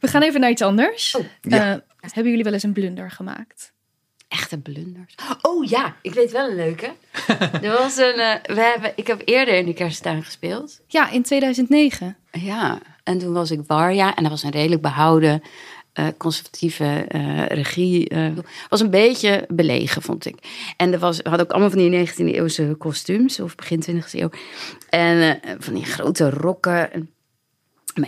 [0.00, 1.16] We gaan even naar iets anders.
[1.40, 1.72] Ja.
[1.72, 1.76] Eh,
[2.14, 3.72] hebben jullie wel eens een blunder gemaakt?
[4.28, 5.14] Echte blunders.
[5.42, 6.92] Oh ja, ik weet wel een leuke.
[7.62, 10.80] Er was een, uh, we hebben, ik heb eerder in de kersttuin gespeeld.
[10.86, 12.16] Ja, in 2009.
[12.32, 15.42] Ja, en toen was ik Warja en dat was een redelijk behouden
[15.98, 18.14] uh, conservatieve uh, regie.
[18.14, 18.30] Uh,
[18.68, 20.36] was een beetje belegen, vond ik.
[20.76, 24.10] En er was, we hadden ook allemaal van die 19e eeuwse kostuums, of begin 20e
[24.12, 24.30] eeuw.
[24.88, 27.10] En van die grote rokken.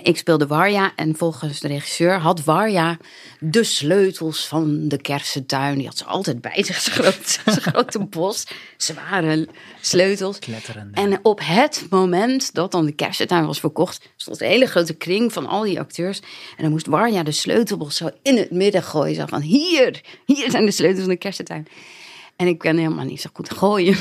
[0.03, 2.97] Ik speelde Warja en volgens de regisseur had Warja
[3.39, 5.79] de sleutels van de kersentuin.
[5.79, 6.81] Die had ze altijd bij zich,
[7.45, 9.49] zijn grote bos, zware
[9.81, 10.39] sleutels.
[10.39, 11.01] Kletterende.
[11.01, 15.33] En op het moment dat dan de kersentuin was verkocht, stond een hele grote kring
[15.33, 16.21] van al die acteurs.
[16.57, 19.15] En dan moest Warja de sleutelbos zo in het midden gooien.
[19.15, 21.67] Zo van, hier, hier zijn de sleutels van de kersentuin.
[22.41, 23.97] En ik kan helemaal niet zo goed gooien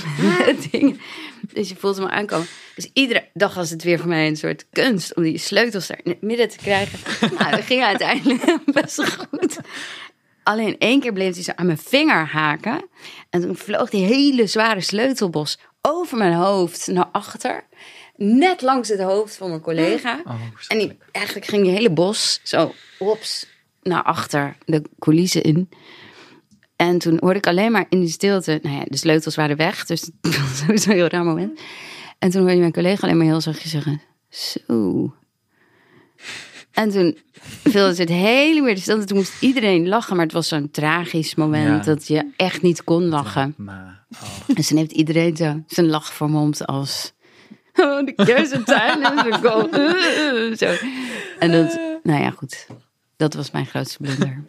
[0.45, 0.99] met dingen.
[1.54, 2.47] Dus je voelt me aankomen.
[2.75, 5.99] Dus iedere dag was het weer voor mij een soort kunst om die sleutels daar
[6.04, 6.99] in het midden te krijgen.
[7.39, 9.60] nou, dat ging uiteindelijk best goed.
[10.43, 12.89] Alleen één keer bleef hij zo aan mijn vinger haken.
[13.30, 17.63] En toen vloog die hele zware sleutelbos over mijn hoofd naar achter.
[18.15, 20.21] Net langs het hoofd van mijn collega.
[20.25, 23.47] Oh, en die, eigenlijk ging die hele bos zo ops
[23.82, 25.69] naar achter de coulissen in.
[26.87, 29.85] En toen hoorde ik alleen maar in die stilte, nou ja, de sleutels waren weg,
[29.85, 31.59] dus dat was sowieso een heel raar moment.
[32.19, 35.13] En toen hoorde mijn collega alleen maar heel zachtjes zeggen, zo.
[36.71, 37.17] En toen
[37.63, 39.05] viel het hele weer de stilte.
[39.05, 41.93] Toen moest iedereen lachen, maar het was zo'n tragisch moment Ja.
[41.93, 43.53] dat je echt niet kon lachen.
[43.57, 44.57] Maar, oh.
[44.57, 47.11] En toen heeft iedereen zo zijn lach vermomd als...
[47.81, 50.57] Oh, de kersentuin is gekomen.
[50.57, 50.73] Zo.
[51.39, 52.67] En dat, nou ja, goed.
[53.17, 54.43] Dat was mijn grootste blunder.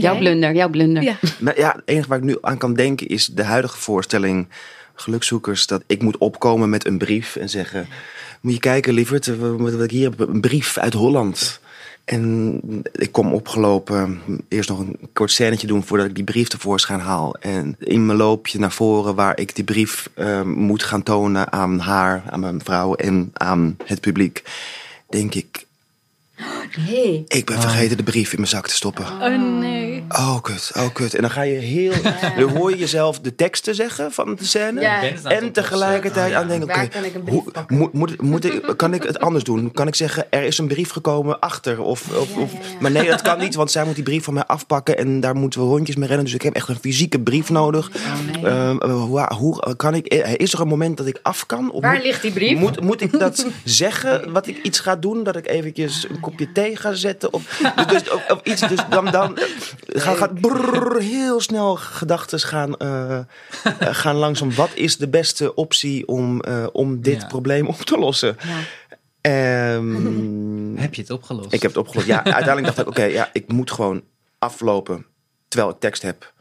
[0.00, 1.02] Jouw blunder, jouw blunder.
[1.02, 1.16] Ja.
[1.38, 4.48] Maar ja, het enige waar ik nu aan kan denken is de huidige voorstelling
[4.94, 5.66] Gelukzoekers.
[5.66, 7.86] Dat ik moet opkomen met een brief en zeggen...
[8.40, 11.60] Moet je kijken, lieverd, wat ik hier heb, een brief uit Holland.
[12.04, 12.60] En
[12.92, 17.36] ik kom opgelopen, eerst nog een kort scènetje doen voordat ik die brief tevoorschijn haal.
[17.40, 21.78] En in mijn loopje naar voren waar ik die brief eh, moet gaan tonen aan
[21.78, 24.42] haar, aan mijn vrouw en aan het publiek.
[25.08, 25.66] Denk ik,
[27.26, 29.04] Ik ben vergeten de brief in mijn zak te stoppen.
[29.04, 29.93] Oh nee.
[30.08, 31.14] Oh, kut, oh, kut.
[31.14, 31.92] En dan ga je heel...
[32.38, 34.80] Dan hoor je jezelf de teksten zeggen van de scène.
[34.80, 35.02] Ja.
[35.24, 37.76] En tegelijkertijd aan denken, Waar oké, kan ik een brief hoe- pakken?
[37.76, 39.72] moet, moet, moet ik, kan ik het anders doen?
[39.72, 41.80] Kan ik zeggen, er is een brief gekomen achter?
[41.80, 44.44] Of, of, of- maar nee, dat kan niet, want zij moet die brief van mij
[44.46, 44.98] afpakken...
[44.98, 46.24] en daar moeten we rondjes mee rennen.
[46.24, 47.88] Dus ik heb echt een fysieke brief nodig.
[47.96, 48.52] Oh, nee.
[48.52, 50.06] Ehm, eh, hoe, hoe kan ik...
[50.36, 51.70] Is er een moment dat ik af kan?
[51.70, 52.58] Of Waar moet- ligt die brief?
[52.58, 55.22] Moet, moet ik dat zeggen, wat ik iets ga doen?
[55.24, 57.32] Dat ik eventjes een kopje thee ga zetten?
[57.32, 62.40] Of, dus, of, of iets, dus dan, dan eh, gaat, gaat brrr, heel snel gedachten
[62.40, 63.18] gaan, eh,
[63.78, 64.54] gaan langzaam.
[64.54, 67.26] Wat is de beste optie om, eh, om dit Ja.
[67.26, 68.36] probleem op te lossen?
[68.46, 68.58] Ja.
[69.20, 71.52] Ehm, Heb je het opgelost?
[71.52, 72.06] ik heb het opgelost.
[72.06, 74.02] Ja, uiteindelijk dacht ik, oké, ja, ik moet gewoon
[74.38, 75.06] aflopen
[75.48, 76.32] terwijl ik tekst heb.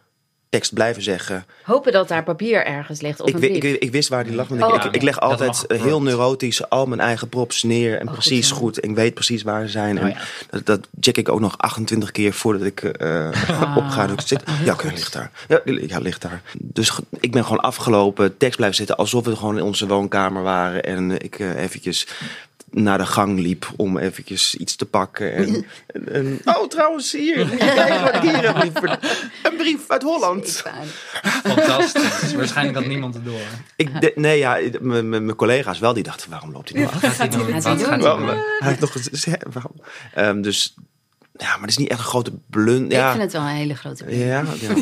[0.53, 1.45] Tekst blijven zeggen.
[1.63, 3.63] Hopen dat daar papier ergens ligt of Ik, een brief.
[3.63, 4.47] ik, ik wist waar die lag.
[4.47, 4.75] Want Oh.
[4.75, 7.99] ik, ik, ik leg altijd heel neurotisch al mijn eigen props neer.
[7.99, 8.81] En Oh, precies goed, goed, ja.
[8.81, 9.97] En ik weet precies waar ze zijn.
[9.97, 10.17] Oh, en ja.
[10.49, 13.77] dat, dat check ik ook nog 28 keer voordat ik eh Ah.
[13.77, 14.07] opga.
[14.07, 15.31] Dus ik zit, Oh, ja, oké, ligt daar.
[15.47, 16.41] Ja, ja, ligt daar.
[16.57, 18.37] Dus ik ben gewoon afgelopen.
[18.37, 20.83] Tekst blijven zitten alsof we gewoon in onze woonkamer waren.
[20.83, 22.07] En ik eh, eventjes
[22.73, 25.33] naar de gang liep om eventjes iets te pakken.
[25.33, 27.37] En, en, en- oh, trouwens, hier.
[28.03, 28.99] Wat ik hier heb.
[29.43, 30.63] Een brief uit Holland.
[31.23, 32.33] Fantastisch.
[32.33, 33.39] Waarschijnlijk had niemand het door.
[33.75, 37.01] Ik de- nee, ja, mijn collega's wel, die dachten, waarom loopt hij nou af?
[37.01, 38.25] Wat gaat hij gaat doen?
[38.25, 38.93] hij heeft nog
[39.53, 39.75] waarom?
[40.13, 40.75] Ehm, dus,
[41.37, 42.85] ja, maar het is niet echt een grote blund.
[42.85, 44.43] Ik Ja, vind het wel een hele grote ja, ja.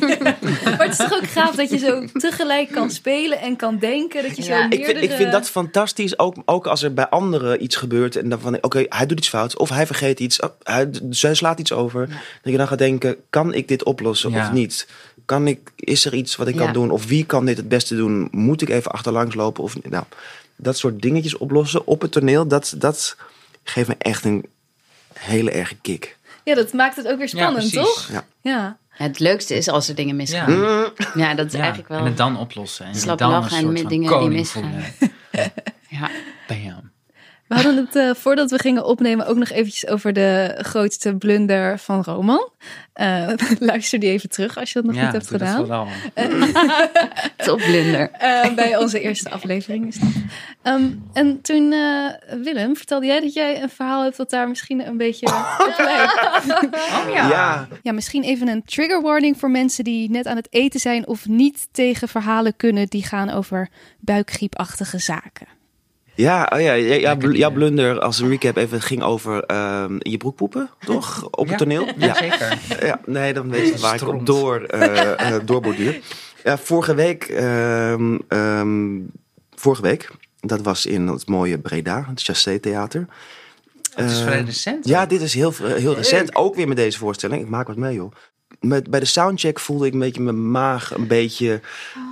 [0.63, 4.23] Maar het is toch ook gaaf dat je zo tegelijk kan spelen en kan denken.
[4.23, 4.63] Dat je zo Ja.
[4.63, 4.99] Ik, meerdere...
[4.99, 8.15] vind, ik vind dat fantastisch, ook, ook als er bij anderen iets gebeurt.
[8.15, 9.57] En dan van, oké, hij doet iets fout.
[9.57, 10.39] Of hij vergeet iets.
[10.39, 12.07] oh, hij, zij slaat iets over.
[12.41, 14.45] Dat je dan gaat denken, kan ik dit oplossen Ja.
[14.45, 14.87] of niet?
[15.25, 16.63] Kan ik, is er iets wat ik Ja.
[16.63, 16.91] kan doen?
[16.91, 18.27] Of wie kan dit het beste doen?
[18.31, 19.63] Moet ik even achterlangs lopen?
[19.63, 20.03] Of, nou,
[20.55, 22.47] dat soort dingetjes oplossen op het toneel.
[22.47, 23.15] Dat, dat
[23.63, 24.45] geeft me echt een
[25.13, 26.17] hele erge kick.
[26.43, 28.09] Ja, dat maakt het ook weer spannend, toch?
[28.11, 28.23] Ja.
[28.41, 28.77] Ja.
[28.89, 30.59] Het leukste is als er dingen misgaan.
[30.61, 30.91] Ja.
[31.15, 31.99] Ja, dat is Ja, eigenlijk wel...
[31.99, 32.85] En het dan oplossen.
[32.85, 34.83] En Slap dan lachen een en soort met van dingen die misgaan.
[35.89, 36.09] Ja.
[36.47, 36.90] Bam.
[37.51, 41.79] We hadden het eh, voordat we gingen opnemen ook nog eventjes over de grootste blunder
[41.79, 42.49] van Roman.
[42.93, 43.27] Eh,
[43.59, 45.55] luister die even terug als je dat nog Ja, niet hebt dat gedaan.
[45.55, 45.87] vooral.
[47.45, 48.11] Topblunder.
[48.11, 50.09] Eh, bij onze eerste aflevering is dat.
[50.61, 54.87] Ehm, en toen, eh, Willem, vertelde jij dat jij een verhaal hebt dat daar misschien
[54.87, 56.19] een beetje op lijkt.
[56.73, 57.67] Oh Ja.
[57.83, 61.27] Ja, misschien even een trigger warning voor mensen die net aan het eten zijn of
[61.27, 65.47] niet tegen verhalen kunnen die gaan over buikgriepachtige zaken.
[66.21, 69.95] Ja, oh ja, ja, ja, bl- blunder als een recap even het ging over ehm,
[69.99, 71.27] je broek poepen, toch?
[71.31, 71.87] Op het toneel?
[71.97, 72.57] Ja, zeker.
[72.87, 74.25] Ja, nee, dan weet je waar ik op Stront.
[74.25, 75.99] door, eh eh, doorborduur.
[76.43, 78.99] Ja, vorige week, ehm, ehm,
[79.55, 83.07] vorige week, dat was in het mooie Breda, het Chassé Theater.
[83.95, 84.87] Het is Eh, vrij recent.
[84.87, 87.41] Ja, dit is heel, heel recent, ook weer met deze voorstelling.
[87.41, 88.11] Ik maak wat mee, joh.
[88.59, 91.59] Met, bij de soundcheck voelde ik een beetje mijn maag een beetje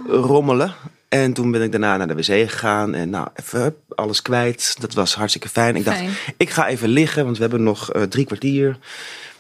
[0.07, 0.73] rommelen.
[1.09, 4.75] En toen ben ik daarna naar de wc gegaan en nou, even alles kwijt.
[4.79, 5.75] Dat was hartstikke fijn.
[5.75, 6.01] Ik dacht,
[6.37, 8.77] ik ga even liggen, want we hebben nog eh, drie kwartier.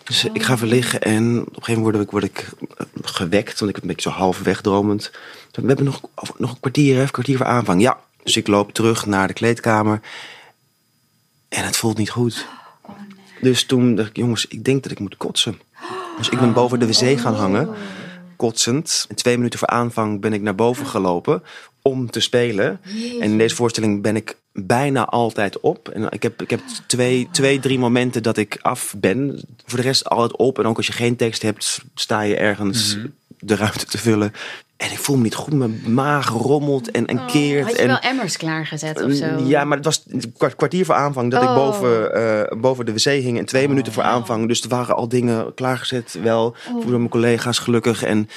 [0.03, 2.85] Dus ik ga even liggen en op een gegeven moment word ik, word ik eh,
[3.01, 5.11] gewekt, want ik ben een beetje zo half wegdromend.
[5.51, 6.01] We hebben nog,
[6.37, 7.81] nog een kwartier, hè, een kwartier voor aanvang.
[7.81, 9.99] Ja, dus ik loop terug naar de kleedkamer
[11.49, 12.45] en het voelt niet goed.
[13.41, 15.59] Dus toen dacht ik, jongens, ik denk dat ik moet kotsen.
[16.17, 17.69] Dus ik ben boven de wc gaan hangen,
[18.39, 19.05] kotsend.
[19.09, 21.43] En twee minuten voor aanvang ben ik naar boven gelopen
[21.81, 22.79] om te spelen.
[23.19, 25.89] En in deze voorstelling ben ik bijna altijd op.
[25.89, 29.43] En ik heb, ik heb twee, twee, drie momenten dat ik af ben.
[29.65, 30.59] Voor de rest altijd op.
[30.59, 32.97] En ook als je geen tekst hebt, sta je ergens
[33.39, 34.33] de ruimte te vullen.
[34.79, 35.53] En ik voel me niet goed.
[35.53, 37.65] Mijn maag rommelt en, en keert.
[37.65, 39.25] Had je en, wel emmers klaargezet of zo?
[39.45, 41.55] ja, maar het was een kwart- kwartier voor aanvang dat ik Oh.
[41.55, 43.37] boven, eh, boven de wc hing.
[43.37, 44.47] En twee minuten voor aanvang.
[44.47, 46.17] Dus er waren al dingen klaargezet.
[46.23, 48.03] Wel voor mijn collega's gelukkig.
[48.03, 48.29] En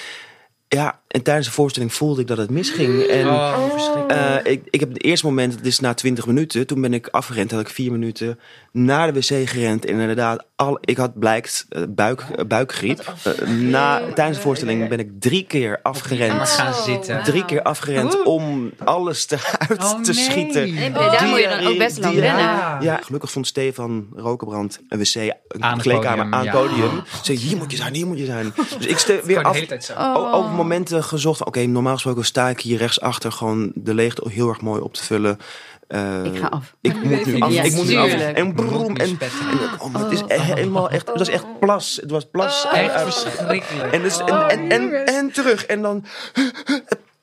[0.74, 3.02] ja, en tijdens de voorstelling voelde ik dat het misging.
[3.02, 4.10] En Oh, verschrikkelijk.
[4.44, 7.08] eh, ik, ik heb het eerste moment, het is na 20 minuten, toen ben ik
[7.10, 8.38] afgerend, had ik vier minuten
[8.72, 9.84] naar de wc gerend.
[9.84, 13.14] En inderdaad, al, ik had blijkt eh, buik, eh, buikgriep.
[13.46, 16.48] Na, tijdens de voorstelling ben ik drie keer Maar afgerend.
[16.48, 17.22] gaan zitten.
[17.24, 20.24] Drie keer afgerend om alles eruit Oh, te nee.
[20.24, 20.70] schieten.
[20.92, 22.44] Breda moet je dan ook best lang rennen.
[22.80, 26.50] Ja, gelukkig vond Stefan Rokenbrand een wc, een Aan het kleedkamer podium, aan ja.
[26.52, 27.02] het podium.
[27.22, 28.52] Zei, hier moet je zijn, hier moet je zijn.
[28.78, 29.92] Dus ik ste weer Gewoon de af, hele tijd zo.
[30.62, 31.38] Momenten gezocht.
[31.38, 34.94] van, Oké, normaal gesproken sta ik hier rechtsachter gewoon de leegte heel erg mooi op
[34.94, 35.38] te vullen.
[35.88, 36.74] Eh, Ik ga af.
[36.80, 37.50] Ik moet nu af.
[37.52, 38.10] Ik moet nu af.
[38.12, 38.96] En broem.
[38.96, 39.30] En, en,
[39.78, 41.06] oh, maar het is e- helemaal echt.
[41.08, 41.98] Het was echt plas.
[42.00, 42.66] Het was plas.
[42.72, 43.64] en, Echt uit- verschrikkelijk.
[43.92, 45.66] en, dus, en, en, en, en terug.
[45.66, 46.04] En dan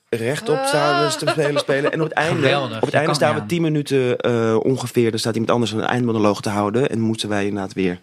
[0.10, 1.92] rechtop staan, dus te spelen, spelen.
[1.92, 3.48] En op het einde, Geweldig, op het einde staan we aan.
[3.48, 5.14] 10 minuten eh, ongeveer.
[5.14, 6.90] Er staat iemand anders een eindmonoloog te houden.
[6.90, 8.00] En moeten wij inderdaad weer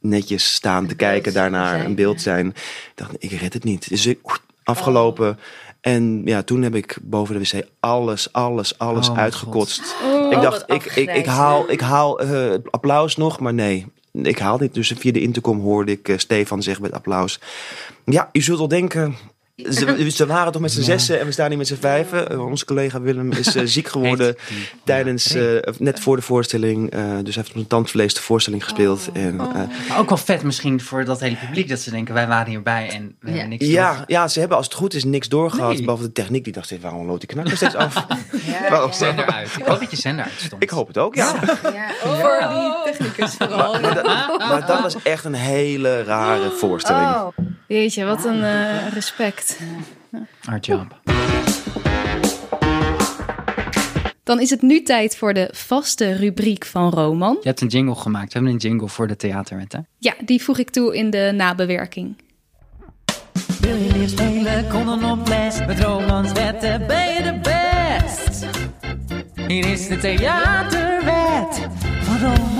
[0.00, 2.46] netjes staan te kijken, daarnaar zijn, een beeld zijn.
[2.46, 2.54] Ik
[2.94, 3.88] dacht, ik red het niet.
[3.88, 4.18] Dus ik
[4.64, 5.38] afgelopen.
[5.80, 9.96] En ja, toen heb ik boven de wc alles, alles, alles Oh, uitgekotst.
[10.04, 13.86] Oh, ik dacht, wat ik, ik, ik haal, ik haal eh, applaus nog, maar nee.
[14.12, 14.74] Ik haal dit.
[14.74, 17.40] Dus via de intercom hoorde ik eh, Stefan zeggen met applaus.
[18.04, 19.16] Ja, u zult al denken...
[19.70, 22.30] Ze, ze waren toch met z'n zessen en we staan hier met z'n vijven.
[22.30, 24.36] Eh, onze collega Willem is eh, ziek geworden
[24.84, 26.90] tijdens, Ja, eh, net voor de voorstelling.
[26.90, 29.08] eh, dus hij heeft op een tandvlees de voorstelling gespeeld.
[29.12, 29.54] En, eh,
[29.88, 32.88] Maar ook wel vet misschien voor dat hele publiek dat ze denken wij waren hierbij
[32.90, 33.32] en we Ja.
[33.32, 34.04] hebben niks ja, door.
[34.06, 35.72] ja, ze hebben als het goed is niks doorgehad.
[35.72, 35.80] Nee.
[35.82, 36.44] Behalve de techniek.
[36.44, 37.94] Die dacht waarom loopt die knakker steeds af?
[38.46, 39.48] Ja, Waarom- Zender uit.
[39.58, 40.62] Ik hoop dat je zender uitstond.
[40.62, 41.34] Ik hoop het ook, ja.
[41.62, 41.90] ja.
[42.02, 43.80] Voor die technicus vooral.
[43.80, 44.04] Maar, dat,
[44.38, 47.06] maar dat was echt een hele rare voorstelling.
[47.14, 47.28] Oh.
[47.66, 48.92] Jeetje, wat een eh,
[50.40, 51.00] Hard job.
[54.22, 57.36] Dan is het nu tijd voor de vaste rubriek van Roman.
[57.40, 58.26] Je hebt een jingle gemaakt.
[58.26, 59.78] We hebben een jingle voor de theaterwet, hè?
[59.98, 62.16] Ja, die voeg ik toe in de nabewerking.
[63.60, 64.68] Wil je meer spelen?
[64.68, 65.66] Kom dan op les.
[65.66, 68.46] Met Romans wetten ben je de best.
[69.46, 71.68] Hier is de theaterwet
[72.02, 72.59] van Roman.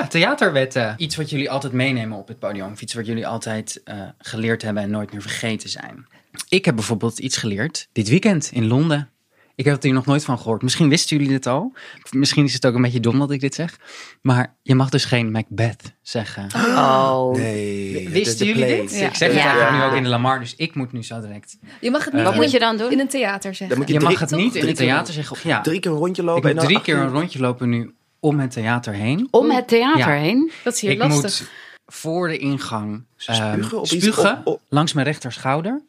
[0.00, 0.94] Ja, theaterwetten.
[0.96, 2.72] Iets wat jullie altijd meenemen op het podium.
[2.72, 6.06] Of iets wat jullie altijd eh, geleerd hebben en nooit meer vergeten zijn.
[6.48, 9.10] Ik heb bijvoorbeeld iets geleerd dit weekend in Londen.
[9.54, 10.62] Ik heb het hier nog nooit van gehoord.
[10.62, 11.72] Misschien wisten jullie dit al.
[12.10, 13.76] Misschien is het ook een beetje dom dat ik dit zeg.
[14.22, 16.46] Maar je mag dus geen Macbeth zeggen.
[16.54, 17.30] Oh.
[17.34, 18.08] Nee.
[18.08, 18.98] Wisten de- de jullie dit?
[18.98, 19.06] Ja.
[19.06, 19.44] Ik zeg het Ja.
[19.44, 21.58] eigenlijk nu ook in de Lamar, dus ik moet nu zo direct.
[21.80, 22.92] Je mag het niet Eh, Wat in, moet je een, dan doen?
[22.92, 23.68] in een theater zeggen.
[23.68, 25.36] Dan moet je, mag het niet in het keer- theater zeggen.
[25.36, 26.50] Of, ja, Drie keer een rondje ik lopen.
[26.50, 27.94] en dan drie keer een rondje lopen nu
[28.26, 29.28] om het theater heen.
[29.30, 30.20] Om het theater Ja.
[30.20, 30.50] heen?
[30.64, 31.40] Dat is hier ik lastig.
[31.40, 31.48] moet
[31.86, 35.80] voor de ingang Spugen ehm, spugen langs mijn rechterschouder.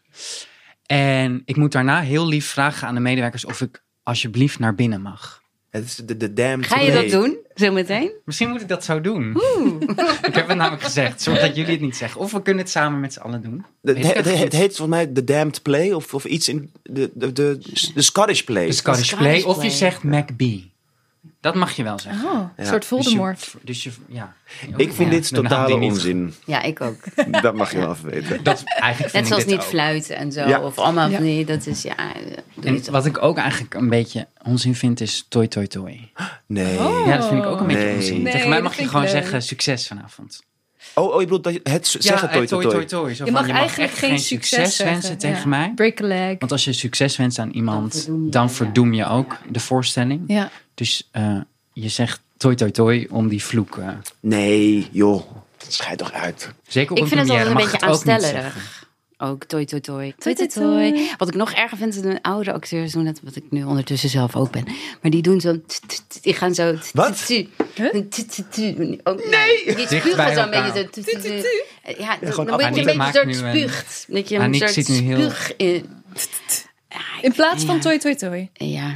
[0.86, 5.02] En ik moet daarna heel lief vragen aan de medewerkers of ik alsjeblieft naar binnen
[5.02, 5.42] mag.
[5.70, 7.20] Het is de, de damned Ga je dat play.
[7.22, 8.12] doen, zometeen?
[8.26, 9.32] Misschien moet ik dat zo doen.
[10.28, 11.22] ik heb het namelijk gezegd.
[11.22, 12.22] Zorg dat jullie het niet zeggen.
[12.22, 13.66] Of we kunnen het samen met z'n allen doen.
[13.82, 17.32] De- Het, het, heet volgens mij de damned play of, of iets in de, de,
[17.34, 17.60] de,
[17.94, 18.66] de Scottish play.
[18.66, 19.44] De Scottish Scottish Play.
[19.44, 19.70] Of je Play.
[19.74, 20.72] zegt MacBee.
[21.42, 22.30] Dat mag je wel zeggen.
[22.30, 23.56] Oh, een soort Dus je- Voldemort.
[23.62, 24.36] Dus je, ja.
[24.78, 26.34] Ik vind Ja, dit totale onzin.
[26.46, 26.98] Ja, ik ook.
[27.42, 28.44] Dat mag je wel even weten.
[28.44, 29.62] Dat, eigenlijk vind Net zoals niet ook.
[29.62, 30.48] fluiten en zo.
[30.48, 30.60] Ja.
[30.62, 31.16] Of allemaal Ja.
[31.16, 31.96] van die, dat is ja...
[32.64, 36.12] En wat ik ook eigenlijk een beetje onzin vind is toi toi toi.
[36.46, 36.78] Nee.
[36.78, 37.06] Oh.
[37.06, 37.96] Ja, dat vind ik ook een beetje Nee.
[37.96, 38.22] onzin.
[38.22, 39.12] Nee, Tegen mij mag je gewoon leuk.
[39.12, 40.44] zeggen succes vanavond.
[40.94, 43.10] Oh, oh, je bedoelt dat je het zeggen toi toi toi.
[43.10, 45.48] Je van, mag eigenlijk geen succes, wensen tegen Ja.
[45.48, 45.72] mij.
[45.76, 46.36] Break a leg.
[46.40, 48.50] Want als je succes wenst aan iemand, Dan verdoem je, dan ja.
[48.50, 50.24] verdoem je ook de voorstelling.
[50.28, 50.50] Ja.
[50.74, 51.38] Dus eh,
[51.74, 53.78] je zegt toi toi toi om die vloek.
[53.78, 53.88] eh,
[54.20, 55.22] Nee, joh.
[55.70, 56.52] Schijt toch uit.
[56.68, 58.77] zeker op Ik een vind het altijd een beetje aanstellerig.
[59.20, 60.14] Ook toi toi toi.
[60.18, 60.92] Toi, Toi toi, toi toi.
[60.92, 61.10] toi.
[61.18, 63.64] Wat ik nog erger vind, is dat de oudere acteurs doen dat, wat ik nu
[63.64, 64.64] ondertussen zelf ook ben.
[65.02, 65.62] Maar die doen zo,
[66.22, 66.76] die gaan zo.
[66.94, 67.28] Wat?
[67.28, 67.46] Nee!
[69.76, 70.74] Die spugen bij zo een elkaar.
[70.74, 71.20] beetje zo.
[71.42, 74.06] t- Ja, dan word je een beetje een soort spuugt.
[74.08, 75.90] Dat je een soort zit nu heel- spuug in...
[77.22, 78.50] In plaats van toi toi toi.
[78.54, 78.96] Ja,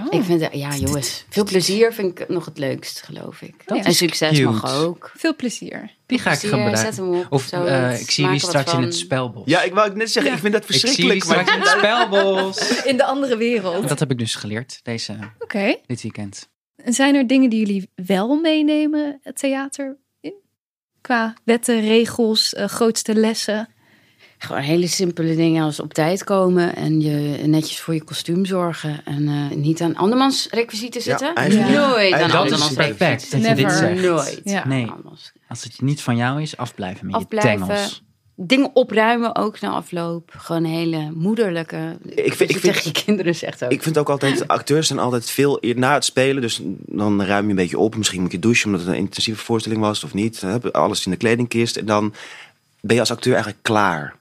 [0.00, 0.18] Oh.
[0.18, 3.54] ik vind, het- ja jongens, veel plezier vind ik nog het leukst, geloof ik.
[3.66, 4.42] Dat en is succes cute.
[4.50, 5.12] mag ook.
[5.16, 5.94] Veel plezier.
[6.06, 6.84] Die ga ik Plezier, gebruiken.
[6.84, 9.42] zet hem op, Of zo, eh, ik zie er straks in het spelbos.
[9.46, 10.36] Ja, ik wou net zeggen, Ja.
[10.36, 11.44] ik vind dat ik zie jullie verschrikkelijk.
[11.44, 11.78] straks in het
[12.10, 12.84] spelbos.
[12.90, 13.88] In de andere wereld.
[13.88, 15.76] Dat heb ik dus geleerd deze, Oké.
[15.86, 16.48] dit weekend.
[16.76, 20.34] En Zijn er dingen die jullie wel meenemen het theater in?
[21.00, 23.68] Qua wetten, regels, eh, grootste lessen.
[24.38, 29.00] Gewoon hele simpele dingen als op tijd komen en je netjes voor je kostuum zorgen.
[29.04, 31.34] En eh, niet aan andermans requisieten zitten.
[31.34, 31.86] eigenlijk- Ja.
[31.88, 34.02] Nooit aan Dat is andermans perfect dat je dit zegt.
[34.02, 34.40] Nooit.
[34.44, 34.66] Ja.
[34.66, 34.90] Nee.
[35.48, 37.50] Als het niet van jou is, afblijven met Afblijven.
[37.58, 38.04] je tengels.
[38.38, 40.32] Dingen opruimen ook na afloop.
[40.36, 41.98] Gewoon hele moederlijke.
[42.04, 43.70] Ik ik vind, je vind- tegen je kinderen zegt ook.
[43.70, 46.42] Ik vind ook altijd, acteurs zijn altijd veel na het spelen.
[46.42, 47.96] Dus dan ruim je een beetje op.
[47.96, 50.42] Misschien moet je douchen omdat het een intensieve voorstelling was of niet.
[50.72, 51.76] Alles in de kledingkist.
[51.76, 52.14] En dan
[52.80, 54.14] ben je als acteur eigenlijk klaar.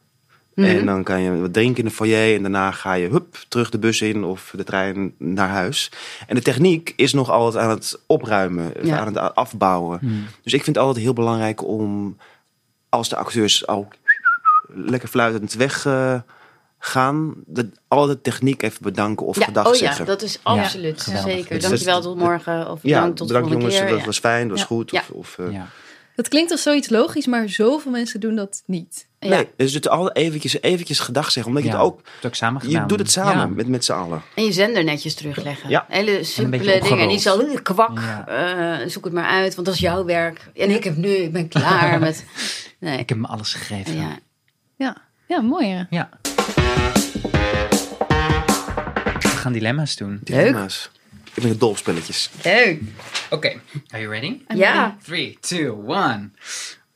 [0.55, 0.67] Mhm.
[0.67, 2.35] En dan kan je wat drinken in de foyer.
[2.35, 5.91] En daarna ga je hup, terug de bus in of de trein naar huis.
[6.27, 8.71] En de techniek is nog altijd aan het opruimen.
[8.83, 8.99] Ja.
[8.99, 9.99] Aan het afbouwen.
[9.99, 10.25] Hmm.
[10.43, 12.17] Dus ik vind het altijd heel belangrijk om...
[12.89, 13.87] Als de acteurs al
[14.67, 15.87] lekker fluitend weg
[16.79, 17.33] gaan...
[17.45, 20.05] De, al de techniek even bedanken of ja, gedag oh zeggen.
[20.05, 21.31] ja, dat is absoluut geweldig.
[21.31, 21.55] zeker.
[21.59, 22.69] Dus Dankjewel tot morgen.
[22.71, 23.89] Of Ja, bedankt tot de bedankt volgende jongens, keer.
[23.89, 24.05] dat Ja.
[24.05, 24.65] was fijn, dat was Ja.
[24.75, 24.91] goed.
[24.91, 24.99] Ja.
[24.99, 25.67] Of, of, eh, Ja.
[26.15, 29.07] Dat klinkt als zoiets logisch, maar zoveel mensen doen dat niet.
[29.19, 29.29] Ja.
[29.29, 31.51] Nee, dus het al eventjes, eventjes gedag zeggen.
[31.53, 33.45] Omdat je het ook, Het ook samen je doet het samen Ja.
[33.45, 34.21] met, met z'n allen.
[34.35, 35.69] En je zender netjes terugleggen.
[35.69, 35.85] Ja.
[35.89, 37.07] Hele beetje simpele dingen.
[37.07, 38.27] Niet zo "Eh, kwak, Ja.
[38.81, 40.49] eh, zoek het maar uit, want dat is jouw werk.
[40.55, 42.25] En ik heb nu, ik ben klaar met...
[42.79, 42.97] Nee.
[42.99, 43.95] Ik heb me alles gegeven.
[43.95, 44.17] Ja.
[44.75, 44.97] Ja,
[45.27, 45.83] ja mooi hè?
[45.89, 46.09] Ja.
[49.19, 50.19] We gaan dilemma's doen.
[50.23, 50.91] Dilemma's.
[51.43, 52.29] Ben dol op spelletjes.
[52.43, 52.81] Leuk.
[53.29, 53.47] Oké,
[53.89, 54.41] are you ready?
[54.47, 54.97] Ja.
[55.03, 56.35] 3, 2, 1.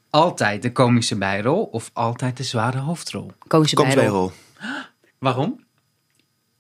[0.10, 3.32] Altijd de komische bijrol of altijd de zware hoofdrol?
[3.48, 4.32] Koos Komt bij rol.
[5.20, 5.64] Waarom?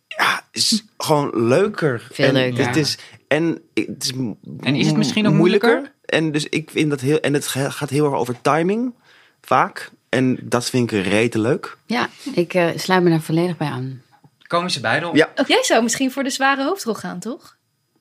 [0.08, 2.08] Ja, is gewoon leuker.
[2.12, 2.66] Veel en leuker.
[2.68, 4.12] Het is, en het is
[4.60, 5.70] En is het misschien ook moeilijker.
[5.70, 5.98] moeilijker?
[6.06, 7.20] En dus ik vind dat heel.
[7.20, 8.94] En het ga- gaat heel erg over timing.
[9.42, 9.90] Vaak.
[10.10, 11.78] En dat vind ik rete leuk.
[11.86, 14.02] Ja, ik eh, sluit me daar volledig bij aan.
[14.48, 15.16] Komische bijrol?
[15.16, 15.30] Ja.
[15.48, 17.58] Jij zou misschien voor de zware hoofdrol gaan, toch?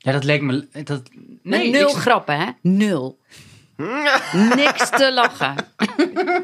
[0.08, 0.68] Ja, dat leek me...
[0.84, 1.02] Dat,
[1.42, 2.46] Nee, nee, nul ik- grappen, hè?
[2.62, 3.18] Nul.
[4.56, 5.54] Niks te lachen.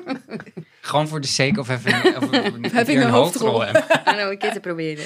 [0.80, 2.22] Gewoon voor de sake of even, of,
[2.80, 4.04] of, een hoofdrol hebben.
[4.04, 5.04] En nou een keer te proberen.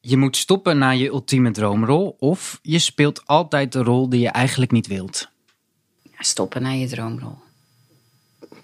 [0.00, 4.28] Je moet stoppen na je ultieme droomrol of je speelt altijd de rol die je
[4.28, 5.28] eigenlijk niet wilt.
[6.18, 7.38] Stoppen naar je droomrol.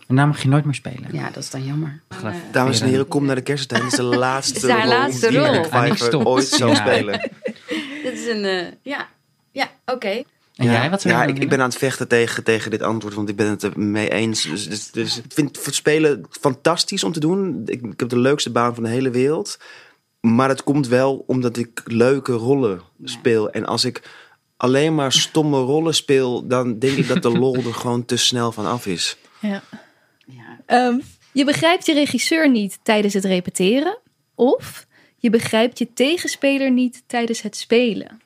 [0.07, 1.09] En daar mag je nooit meer spelen.
[1.13, 2.03] Ja, dat is dan jammer.
[2.53, 3.83] Dames en heren, kom naar de kersttijd.
[3.83, 5.49] Dit is de laatste rol laatste die rol.
[5.53, 6.75] Mark Pfeiffer ooit zal Ja.
[6.75, 7.31] spelen.
[8.27, 8.45] Dit is een...
[8.45, 9.09] eh, ja,
[9.51, 10.23] ja oké.
[10.57, 13.15] En jij, wat zou ja, je ik, ben aan het vechten tegen, tegen dit antwoord,
[13.15, 14.43] want ik ben het er mee eens.
[14.43, 17.63] Dus, dus, dus ik vind het spelen fantastisch om te doen.
[17.67, 19.59] Ik, ik heb de leukste baan van de hele wereld.
[20.21, 23.51] Maar het komt wel omdat ik leuke rollen speel.
[23.51, 24.03] En als ik
[24.57, 28.53] alleen maar stomme rollen speel, dan denk ik dat de lol er gewoon te snel
[28.53, 29.17] van af is.
[29.41, 29.63] Ja.
[30.27, 30.61] Ja.
[30.67, 30.99] Ehm,
[31.33, 33.99] je begrijpt je regisseur niet tijdens het repeteren.
[34.35, 34.86] Of
[35.27, 38.21] je begrijpt je tegenspeler niet tijdens het spelen.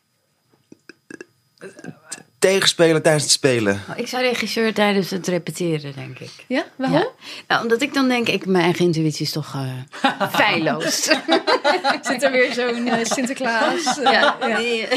[2.40, 3.82] Tegenspelen tijdens het spelen.
[3.90, 6.30] Oh, Ik zou regisseur tijdens het repeteren, denk ik.
[6.48, 6.98] Ja, waarom?
[6.98, 7.08] Ja.
[7.48, 11.02] Nou, omdat ik dan denk, ik, mijn eigen intuïtie is toch eh feilloos.
[12.02, 13.98] Zit er weer zo'n eh, Sinterklaas?
[14.00, 14.88] eh, ja, nee,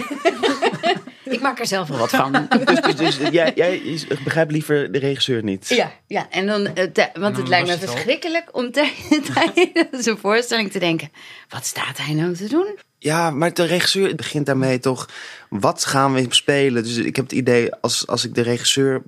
[1.23, 2.47] ik maak er zelf wel wat van.
[2.65, 5.67] Dus, dus, dus jij, jij begrijpt liever de regisseur niet.
[5.69, 6.27] Ja, ja.
[6.29, 8.93] En dan, eh, te- want het lijkt me verschrikkelijk om tij-
[9.33, 11.11] tijdens een voorstelling te denken:
[11.49, 12.77] wat staat hij nou te doen?
[13.03, 15.09] Ja, maar de regisseur begint daarmee toch.
[15.49, 16.83] Wat gaan we spelen?
[16.83, 19.01] Dus ik heb het idee, als, als ik de regisseur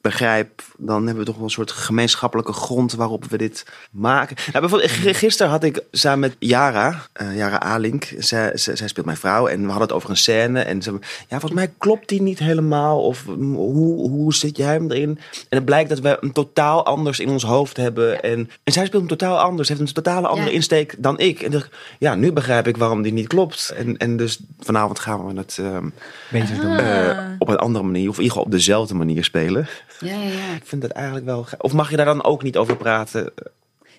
[0.00, 4.36] begrijp, dan hebben we toch wel een soort gemeenschappelijke grond waarop we dit maken.
[4.52, 8.88] Nou, bijvoorbeeld, g- gisteren had ik samen met Yara, eh Yara Alink, zij, zij, zij
[8.88, 10.60] speelt mijn vrouw, en we hadden het over een scène.
[10.60, 10.90] En ze,
[11.28, 13.02] ja, volgens mij klopt die niet helemaal.
[13.02, 15.18] Of mm, hoe, hoe zit jij hem erin?
[15.48, 18.22] En het blijkt dat we een totaal anders in ons hoofd hebben.
[18.22, 20.54] En, en zij speelt hem totaal anders, heeft een totale andere Ja.
[20.54, 21.40] insteek dan ik.
[21.42, 23.72] En dacht, ja, nu begrijp ik waarom die niet klopt.
[23.76, 25.88] En, en dus vanavond gaan we het ehm,
[26.30, 26.76] Beter doen.
[26.78, 29.66] eh, op een andere manier, of in ieder geval op dezelfde manier spelen.
[30.00, 30.54] Ja, ja, ja.
[30.54, 31.42] Ik vind dat eigenlijk wel.
[31.44, 33.32] ge- Of mag je daar dan ook niet over praten?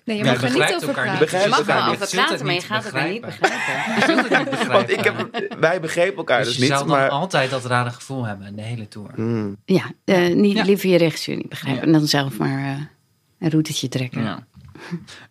[0.04, 1.10] Nee, je Ja, mag je er niet over elkaar praten.
[1.10, 1.20] niet.
[1.20, 2.02] Begrijp Je mag elkaar wel niet.
[2.02, 4.06] over Je het praten, maar je niet gaat elkaar niet begrijpen.
[4.06, 4.72] Je het niet begrijpen.
[4.72, 6.70] Want ik heb, wij begrepen elkaar dus dus, je niet.
[6.70, 9.10] zou dan Maar altijd dat rare gevoel hebben, de hele tour.
[9.14, 9.56] Hmm.
[9.64, 10.64] Ja, eh, niet, Ja.
[10.64, 11.80] liever je regisseur niet begrijpen.
[11.80, 11.86] Ja.
[11.86, 12.80] En dan zelf maar eh,
[13.38, 14.22] een routetje trekken.
[14.22, 14.46] Ja.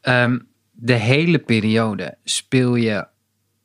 [0.02, 0.40] Ehm,
[0.72, 3.08] de hele periode speel je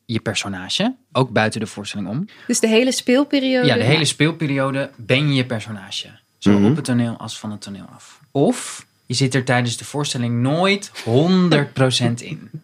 [0.04, 2.28] je personage, ook buiten de voorstelling om.
[2.46, 3.66] Dus de hele speelperiode.
[3.66, 6.08] Ja, de hele speelperiode ben je je personage.
[6.38, 6.70] Zowel Mhm.
[6.70, 8.20] op het toneel als van het toneel af.
[8.30, 12.50] Of je zit er tijdens de voorstelling nooit 100% in.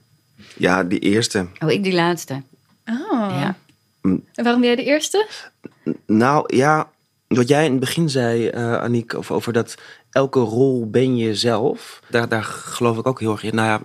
[0.56, 1.46] ja, die eerste.
[1.64, 2.42] Oh, ik die laatste.
[2.86, 3.36] Oh.
[3.40, 3.56] Ja.
[4.02, 5.28] En waarom jij de eerste?
[6.06, 6.88] Nou ja,
[7.28, 9.74] wat jij in het begin zei, eh Aniek, over, over dat
[10.10, 12.02] elke rol ben je zelf.
[12.10, 13.54] Daar, daar geloof ik ook heel erg in.
[13.54, 13.80] Nou ja,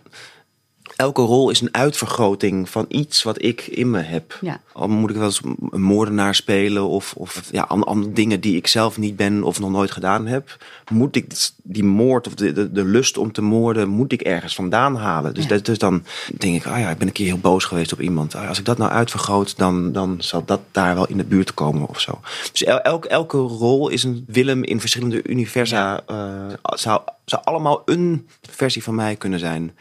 [0.97, 4.37] elke rol is een uitvergroting van iets wat ik in me heb.
[4.41, 4.61] Ja.
[4.73, 8.55] Al moet ik wel eens een moordenaar spelen of, of ja, an- andere dingen die
[8.55, 10.57] ik zelf niet ben of nog nooit gedaan heb.
[10.91, 14.55] Moet ik die moord of de, de, de lust om te moorden, moet ik ergens
[14.55, 15.33] vandaan halen.
[15.33, 15.49] Dus, Ja.
[15.49, 16.03] dat, dus dan
[16.37, 18.35] denk ik, ah ja, ik ben een keer heel boos geweest op iemand.
[18.35, 21.53] Ah, als ik dat nou uitvergroot, dan, dan zal dat daar wel in de buurt
[21.53, 22.19] komen of zo.
[22.51, 26.01] Dus el- elke, elke rol is een Willem in verschillende universa.
[26.07, 26.15] eh,
[26.63, 29.71] zou, zou allemaal een versie van mij kunnen zijn.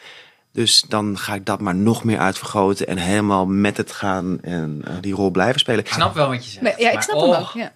[0.57, 4.81] Dus dan ga ik dat maar nog meer uitvergroten en helemaal met het gaan en
[4.85, 5.81] eh, die rol blijven spelen.
[5.81, 6.63] Ik snap wel wat je zegt.
[6.63, 7.51] Nee, ja, ik maar snap oh, hem ook.
[7.55, 7.73] Ja.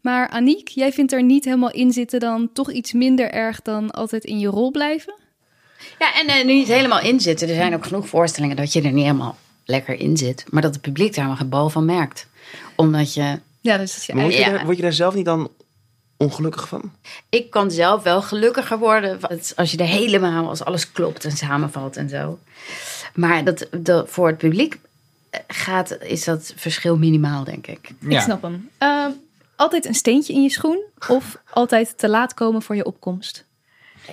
[0.00, 3.90] Maar Aniek, jij vindt er niet helemaal in zitten dan toch iets minder erg dan
[3.90, 5.14] altijd in je rol blijven?
[5.98, 7.48] Ja, en eh, nu niet helemaal in zitten.
[7.48, 10.44] Er zijn ook genoeg voorstellingen dat je er niet helemaal lekker in zit.
[10.50, 12.26] Maar dat het publiek daar maar geen bal van merkt.
[12.76, 13.40] Omdat je...
[13.60, 14.50] Ja, dus dat is je word, Ja.
[14.50, 15.50] daar, word je daar zelf niet dan
[16.18, 16.92] ongelukkig van?
[17.28, 21.36] Ik kan zelf wel gelukkiger worden als- als je er helemaal, als alles klopt en
[21.36, 22.38] samenvalt en zo.
[23.14, 24.78] Maar dat, dat voor het publiek
[25.30, 27.90] eh, gaat, is dat verschil minimaal, denk ik.
[28.08, 28.70] Ik snap hem.
[28.78, 29.10] Ehm,
[29.56, 33.46] altijd een steentje in je schoen of altijd te laat komen voor je opkomst?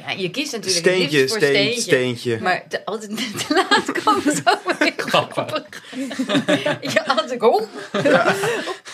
[0.08, 1.82] Ja, je kiest natuurlijk Steentje, voor steen- steentje.
[1.82, 2.40] steentje.
[2.42, 4.42] Maar te, altijd te laat komen zo.
[4.98, 5.64] Grappig.
[6.94, 7.68] Ja, als ik op.
[8.04, 8.36] Ja.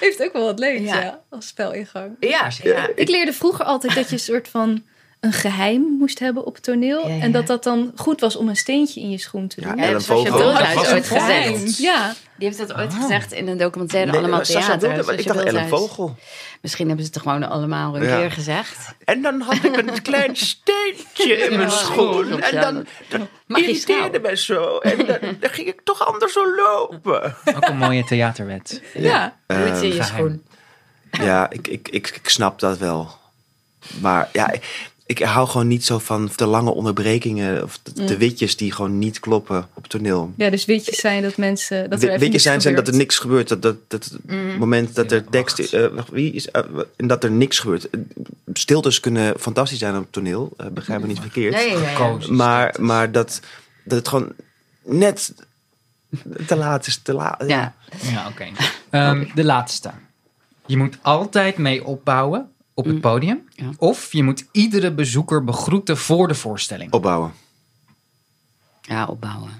[0.00, 1.00] Heeft ook wel wat leuks, Ja.
[1.00, 1.22] ja.
[1.30, 2.16] als spelingang.
[2.20, 2.88] Ja, ja.
[2.94, 4.84] Ik leerde vroeger altijd dat je een soort van
[5.22, 7.08] een geheim moest hebben op het toneel.
[7.08, 7.22] Ja, ja.
[7.22, 9.76] En dat dat dan goed was om een steentje in je schoen te Ja, doen.
[9.76, 10.36] Ja, Ellen je Vogel.
[10.38, 11.78] Bulthuis Dat was ooit een gezegd.
[11.78, 14.78] Ja, Die heeft dat ooit gezegd in een documentaire Nee, Allemaal Theater.
[14.88, 15.68] Wilde- maar ik dacht Ellen.
[15.68, 16.16] Vogel.
[16.60, 18.16] Misschien hebben ze het gewoon allemaal een Ja.
[18.18, 18.94] keer gezegd.
[19.04, 22.40] En dan had ik een klein steentje in mijn Ja, schoen.
[22.42, 22.60] En ja.
[22.60, 24.78] dan, dan irriteerde mij zo.
[24.78, 27.34] En dan, dan ging ik toch anders zo lopen.
[27.54, 28.82] Ook een mooie theaterwet.
[28.94, 29.36] ja.
[29.46, 30.44] Het in je schoen.
[31.10, 33.08] Ja, ik, ik, ik, ik snap dat wel.
[34.00, 34.52] Maar ja,
[35.06, 37.62] ik, hou gewoon niet zo van de lange onderbrekingen.
[37.62, 40.32] Of de, de witjes die gewoon niet kloppen op toneel.
[40.36, 41.90] ja, dus witjes zijn dat mensen...
[41.90, 43.48] Dat er even Witjes niks zijn, zijn dat er niks gebeurt.
[43.48, 45.72] Dat, dat, dat het moment dat Ja, er tekst wacht.
[45.72, 46.62] eh, wacht, wie is, eh,
[46.96, 47.88] en dat er niks gebeurt.
[48.52, 50.52] Stiltes kunnen fantastisch zijn op het toneel.
[50.56, 51.54] eh, begrijp me niet verkeerd.
[51.54, 51.94] Nee, ja, ja.
[51.96, 53.40] Kozen, Maar, maar dat,
[53.84, 54.32] dat het gewoon
[54.84, 55.32] net
[56.46, 56.96] te laat is.
[57.02, 57.44] Te laat.
[57.46, 57.74] Ja.
[58.02, 58.44] Ja, oké.
[58.90, 59.90] Ehm, de laatste.
[60.66, 63.48] Je moet altijd mee opbouwen op het podium.
[63.54, 63.70] Ja.
[63.78, 66.92] Of je moet iedere bezoeker begroeten voor de voorstelling.
[66.92, 67.32] Opbouwen.
[68.82, 69.50] Ja, opbouwen.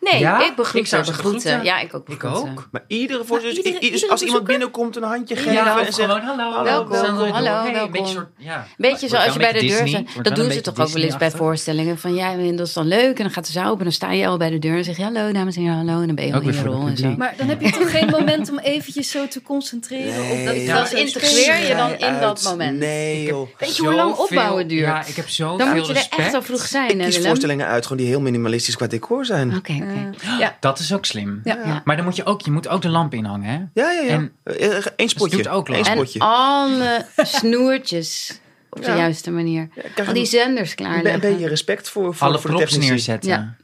[0.00, 0.44] Nee, Ja?
[0.46, 1.42] ik begroet Ik zou ze begroeten.
[1.42, 1.66] begroeten.
[1.66, 2.50] Ja, ik ook Ik begroeten.
[2.50, 2.68] ook.
[2.72, 6.10] Maar iedere voorzitter, i- iedere als iemand binnenkomt een handje geven Ja, en zegt...
[6.10, 6.62] gewoon hallo.
[6.64, 7.30] Welkom, hallo.
[7.32, 7.80] Hey, welkom.
[7.82, 8.66] Een beetje, soort, ja.
[8.76, 10.08] Beetje zoals je bij de deur zit.
[10.22, 11.98] Dat doen ze toch ook wel eens bij voorstellingen.
[11.98, 13.16] Van ja, dat is dan leuk.
[13.16, 14.84] En dan gaat de zaal op en dan sta je al bij de deur en
[14.84, 16.00] zeg je hallo dames en heren, hallo.
[16.00, 17.14] En dan ben je Ook al in je rol en zo.
[17.16, 21.68] Maar dan heb je toch geen moment om eventjes zo te concentreren op dat integreer
[21.68, 22.78] je dan in dat moment.
[22.78, 23.34] Nee.
[23.58, 24.86] Weet je hoe lang opbouwen duurt?
[24.86, 26.22] Ja, ik heb zoveel Dan moet je er respect.
[26.22, 29.24] echt al vroeg zijn, Ik hè, kies voorstellingen uit gewoon die heel minimalistisch qua decor
[29.24, 29.52] zijn.
[29.74, 30.56] Oké, ja.
[30.60, 31.40] Dat is ook slim.
[31.44, 31.58] Ja.
[31.64, 31.82] Ja.
[31.84, 33.82] Maar dan moet je ook, je moet ook de lamp inhangen, hè?
[33.82, 34.08] Ja, ja, ja.
[34.08, 35.36] En- Eh, eh, Eén spotje.
[35.36, 35.68] doet ook.
[35.68, 36.18] Eén En spotje.
[36.20, 38.40] alle snoertjes
[38.70, 38.96] op de Ja.
[38.96, 39.68] juiste manier.
[40.06, 41.20] Al die zenders be- een klaarleggen.
[41.20, 43.30] beetje respect voor, voor, Alle voor de props neerzetten.
[43.30, 43.54] Ja.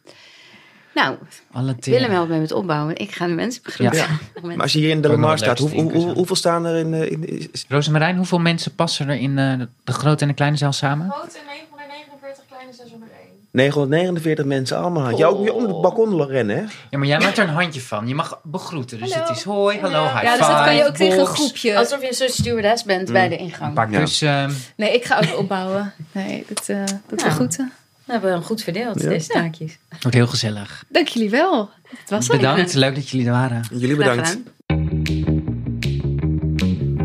[0.95, 1.17] Nou,
[1.53, 1.77] Alle.
[1.81, 2.97] Willem helpt mij met opbouwen.
[2.97, 3.99] Ik ga de mensen begroeten.
[3.99, 4.07] Ja.
[4.43, 6.95] Maar als je hier in de Lamar staat, hoe, hoe, hoe- hoeveel staan er in...
[6.95, 10.57] eh, in is- Rosemarijn, hoeveel mensen passen er in eh, de grote en de kleine
[10.57, 11.11] zaal samen?
[11.11, 13.09] Grote 949, kleine 601.
[13.55, 15.17] 949 mensen allemaal.
[15.19, 16.63] Jij ook weer om het balkon rennen, hè?
[16.91, 18.09] Ja, maar jij maakt er een handje van.
[18.09, 18.99] Je mag begroeten.
[19.01, 21.79] Dus het is hoi, hallo, high Ja, dus dat kan je ook tegen een groepje.
[21.79, 23.75] Alsof je een soort stewardess bent bij de Een ingang.
[23.75, 23.99] paar Ja.
[23.99, 24.57] kussen.
[24.77, 25.93] Nee, ik ga ook opbouwen.
[26.13, 27.27] Nee, dat, eh dat Ja.
[27.27, 27.73] we groeten.
[28.05, 29.09] We hebben hem goed verdeeld, Ja.
[29.09, 29.79] deze taakjes.
[30.01, 30.85] Wordt heel gezellig.
[30.89, 31.71] Dank jullie wel.
[31.99, 32.27] Het was.
[32.27, 33.65] Bedankt, leuk dat jullie er waren.
[33.73, 34.39] Jullie bedankt.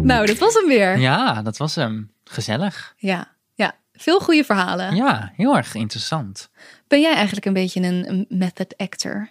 [0.02, 0.97] Nou, dat was hem weer.
[1.00, 2.12] Ja, dat was hem.
[2.24, 2.93] Gezellig.
[2.97, 3.28] Ja, ja.
[4.00, 4.95] Veel goede verhalen.
[4.95, 6.50] Ja, heel erg interessant.
[6.88, 9.30] Ben jij eigenlijk een beetje een, method actor?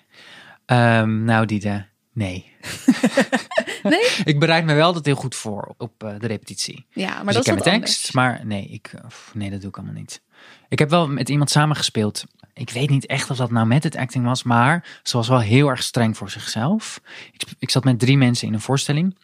[0.66, 2.52] Ehm, nou, Diede, nee.
[3.82, 4.10] Nee?
[4.32, 6.86] ik bereid me wel altijd heel goed voor op eh, de repetitie.
[6.90, 8.90] Ja, maar dus dat ik is een tekst, maar nee, ik,
[9.32, 10.22] nee, dat doe ik allemaal niet.
[10.68, 12.24] Ik heb wel met iemand samengespeeld.
[12.54, 15.40] Ik weet niet echt of dat nou met het acting was, maar ze was wel
[15.40, 17.00] heel erg streng voor zichzelf.
[17.32, 19.16] Ik, ik zat met drie mensen in een voorstelling.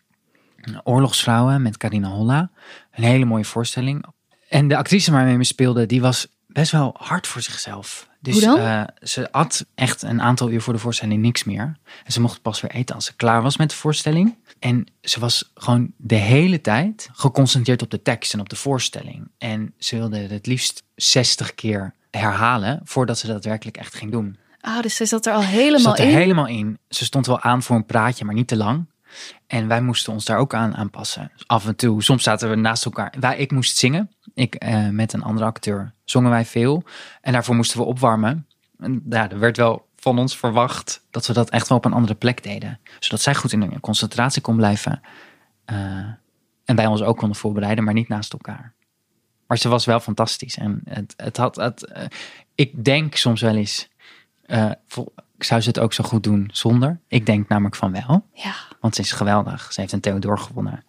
[0.83, 2.51] Oorlogsvrouwen met Carina Holla.
[2.93, 4.05] Een hele mooie voorstelling.
[4.55, 8.09] En de actrice waarmee we speelde, die was best wel hard voor zichzelf.
[8.21, 8.59] Dus Hoe dan?
[8.59, 11.77] eh, ze at echt een aantal uur voor de voorstelling niks meer.
[12.05, 14.35] En ze mocht pas weer eten als ze klaar was met de voorstelling.
[14.59, 19.29] En ze was gewoon de hele tijd geconcentreerd op de tekst en op de voorstelling.
[19.39, 24.37] En ze wilde het liefst 60 keer herhalen voordat ze dat daadwerkelijk echt ging doen.
[24.61, 26.17] Ah, dus zij zat er al Ze helemaal zat er in.
[26.17, 26.79] helemaal in.
[26.89, 28.87] Ze stond wel aan voor een praatje, maar niet te lang.
[29.47, 31.33] En wij moesten ons daar ook aan aanpassen.
[31.47, 33.15] Af en toe, soms zaten we naast elkaar.
[33.21, 34.11] Wij, ik moest zingen.
[34.35, 36.85] Ik eh, met een andere acteur zongen wij veel.
[37.21, 38.47] En daarvoor moesten we opwarmen.
[38.79, 41.93] En ja, er werd wel van ons verwacht dat we dat echt wel op een
[41.93, 42.81] andere plek deden.
[42.99, 45.01] Zodat zij goed in de concentratie kon blijven.
[45.65, 45.77] Eh,
[46.65, 48.73] en wij ons ook konden voorbereiden, maar niet naast elkaar.
[49.47, 50.57] Maar ze was wel fantastisch.
[50.57, 52.07] En het, het had, het, eh,
[52.55, 53.89] ik denk soms wel eens,
[54.87, 57.01] vol- zou ze het ook zo goed doen zonder?
[57.09, 58.27] Ik denk namelijk van wel.
[58.33, 59.73] Ja, Want ze is geweldig.
[59.73, 60.85] Ze heeft een Theodor gewonnen.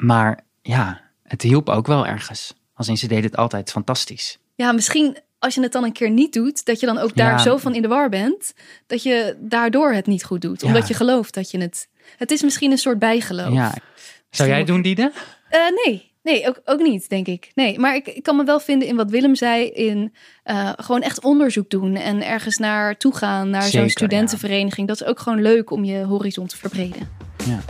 [0.00, 2.54] Maar ja, het hielp ook wel ergens.
[2.74, 4.38] Als in ze deed het altijd fantastisch.
[4.54, 7.30] ja, misschien als je het dan een keer niet doet, dat je dan ook daar
[7.30, 7.38] Ja.
[7.38, 8.54] zo van in de war bent,
[8.86, 10.60] dat je daardoor het niet goed doet.
[10.60, 10.66] Ja.
[10.66, 11.88] Omdat je gelooft dat je het...
[12.16, 13.52] Het is misschien een soort bijgeloof.
[13.52, 13.74] Ja.
[14.30, 15.12] Zou jij doen, Diede?
[15.48, 17.50] Eh, nee, nee ook, ook niet, denk ik.
[17.54, 21.02] Nee, maar ik, ik kan me wel vinden in wat Willem zei, in eh, gewoon
[21.02, 24.88] echt onderzoek doen en ergens naartoe gaan, naar zo'n studentenvereniging.
[24.88, 27.26] Dat is ook gewoon leuk om je horizon te verbreden.
[27.46, 27.60] Ja.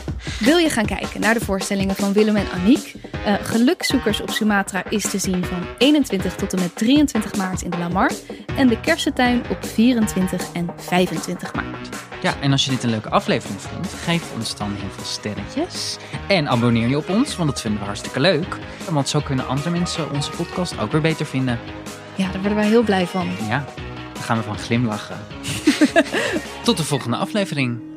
[0.40, 2.94] Wil je gaan kijken naar de voorstellingen van Willem en Aniek?
[3.24, 7.70] Eh Gelukzoekers op Sumatra is te zien van 21 tot en met 23 maart in
[7.70, 8.10] de Lamar.
[8.56, 11.88] En de Kersentuin op 24 en 25 maart.
[12.22, 15.96] Ja, en als je dit een leuke aflevering vond, geef ons dan heel veel sterretjes.
[16.28, 18.56] En abonneer je op ons, want dat vinden we hartstikke leuk.
[18.90, 21.58] Want zo kunnen andere mensen onze podcast ook weer beter vinden.
[22.14, 23.28] Ja, daar worden wij heel blij van.
[23.48, 23.64] Ja,
[24.14, 25.16] daar gaan we van glimlachen.
[26.64, 27.87] Tot de volgende aflevering.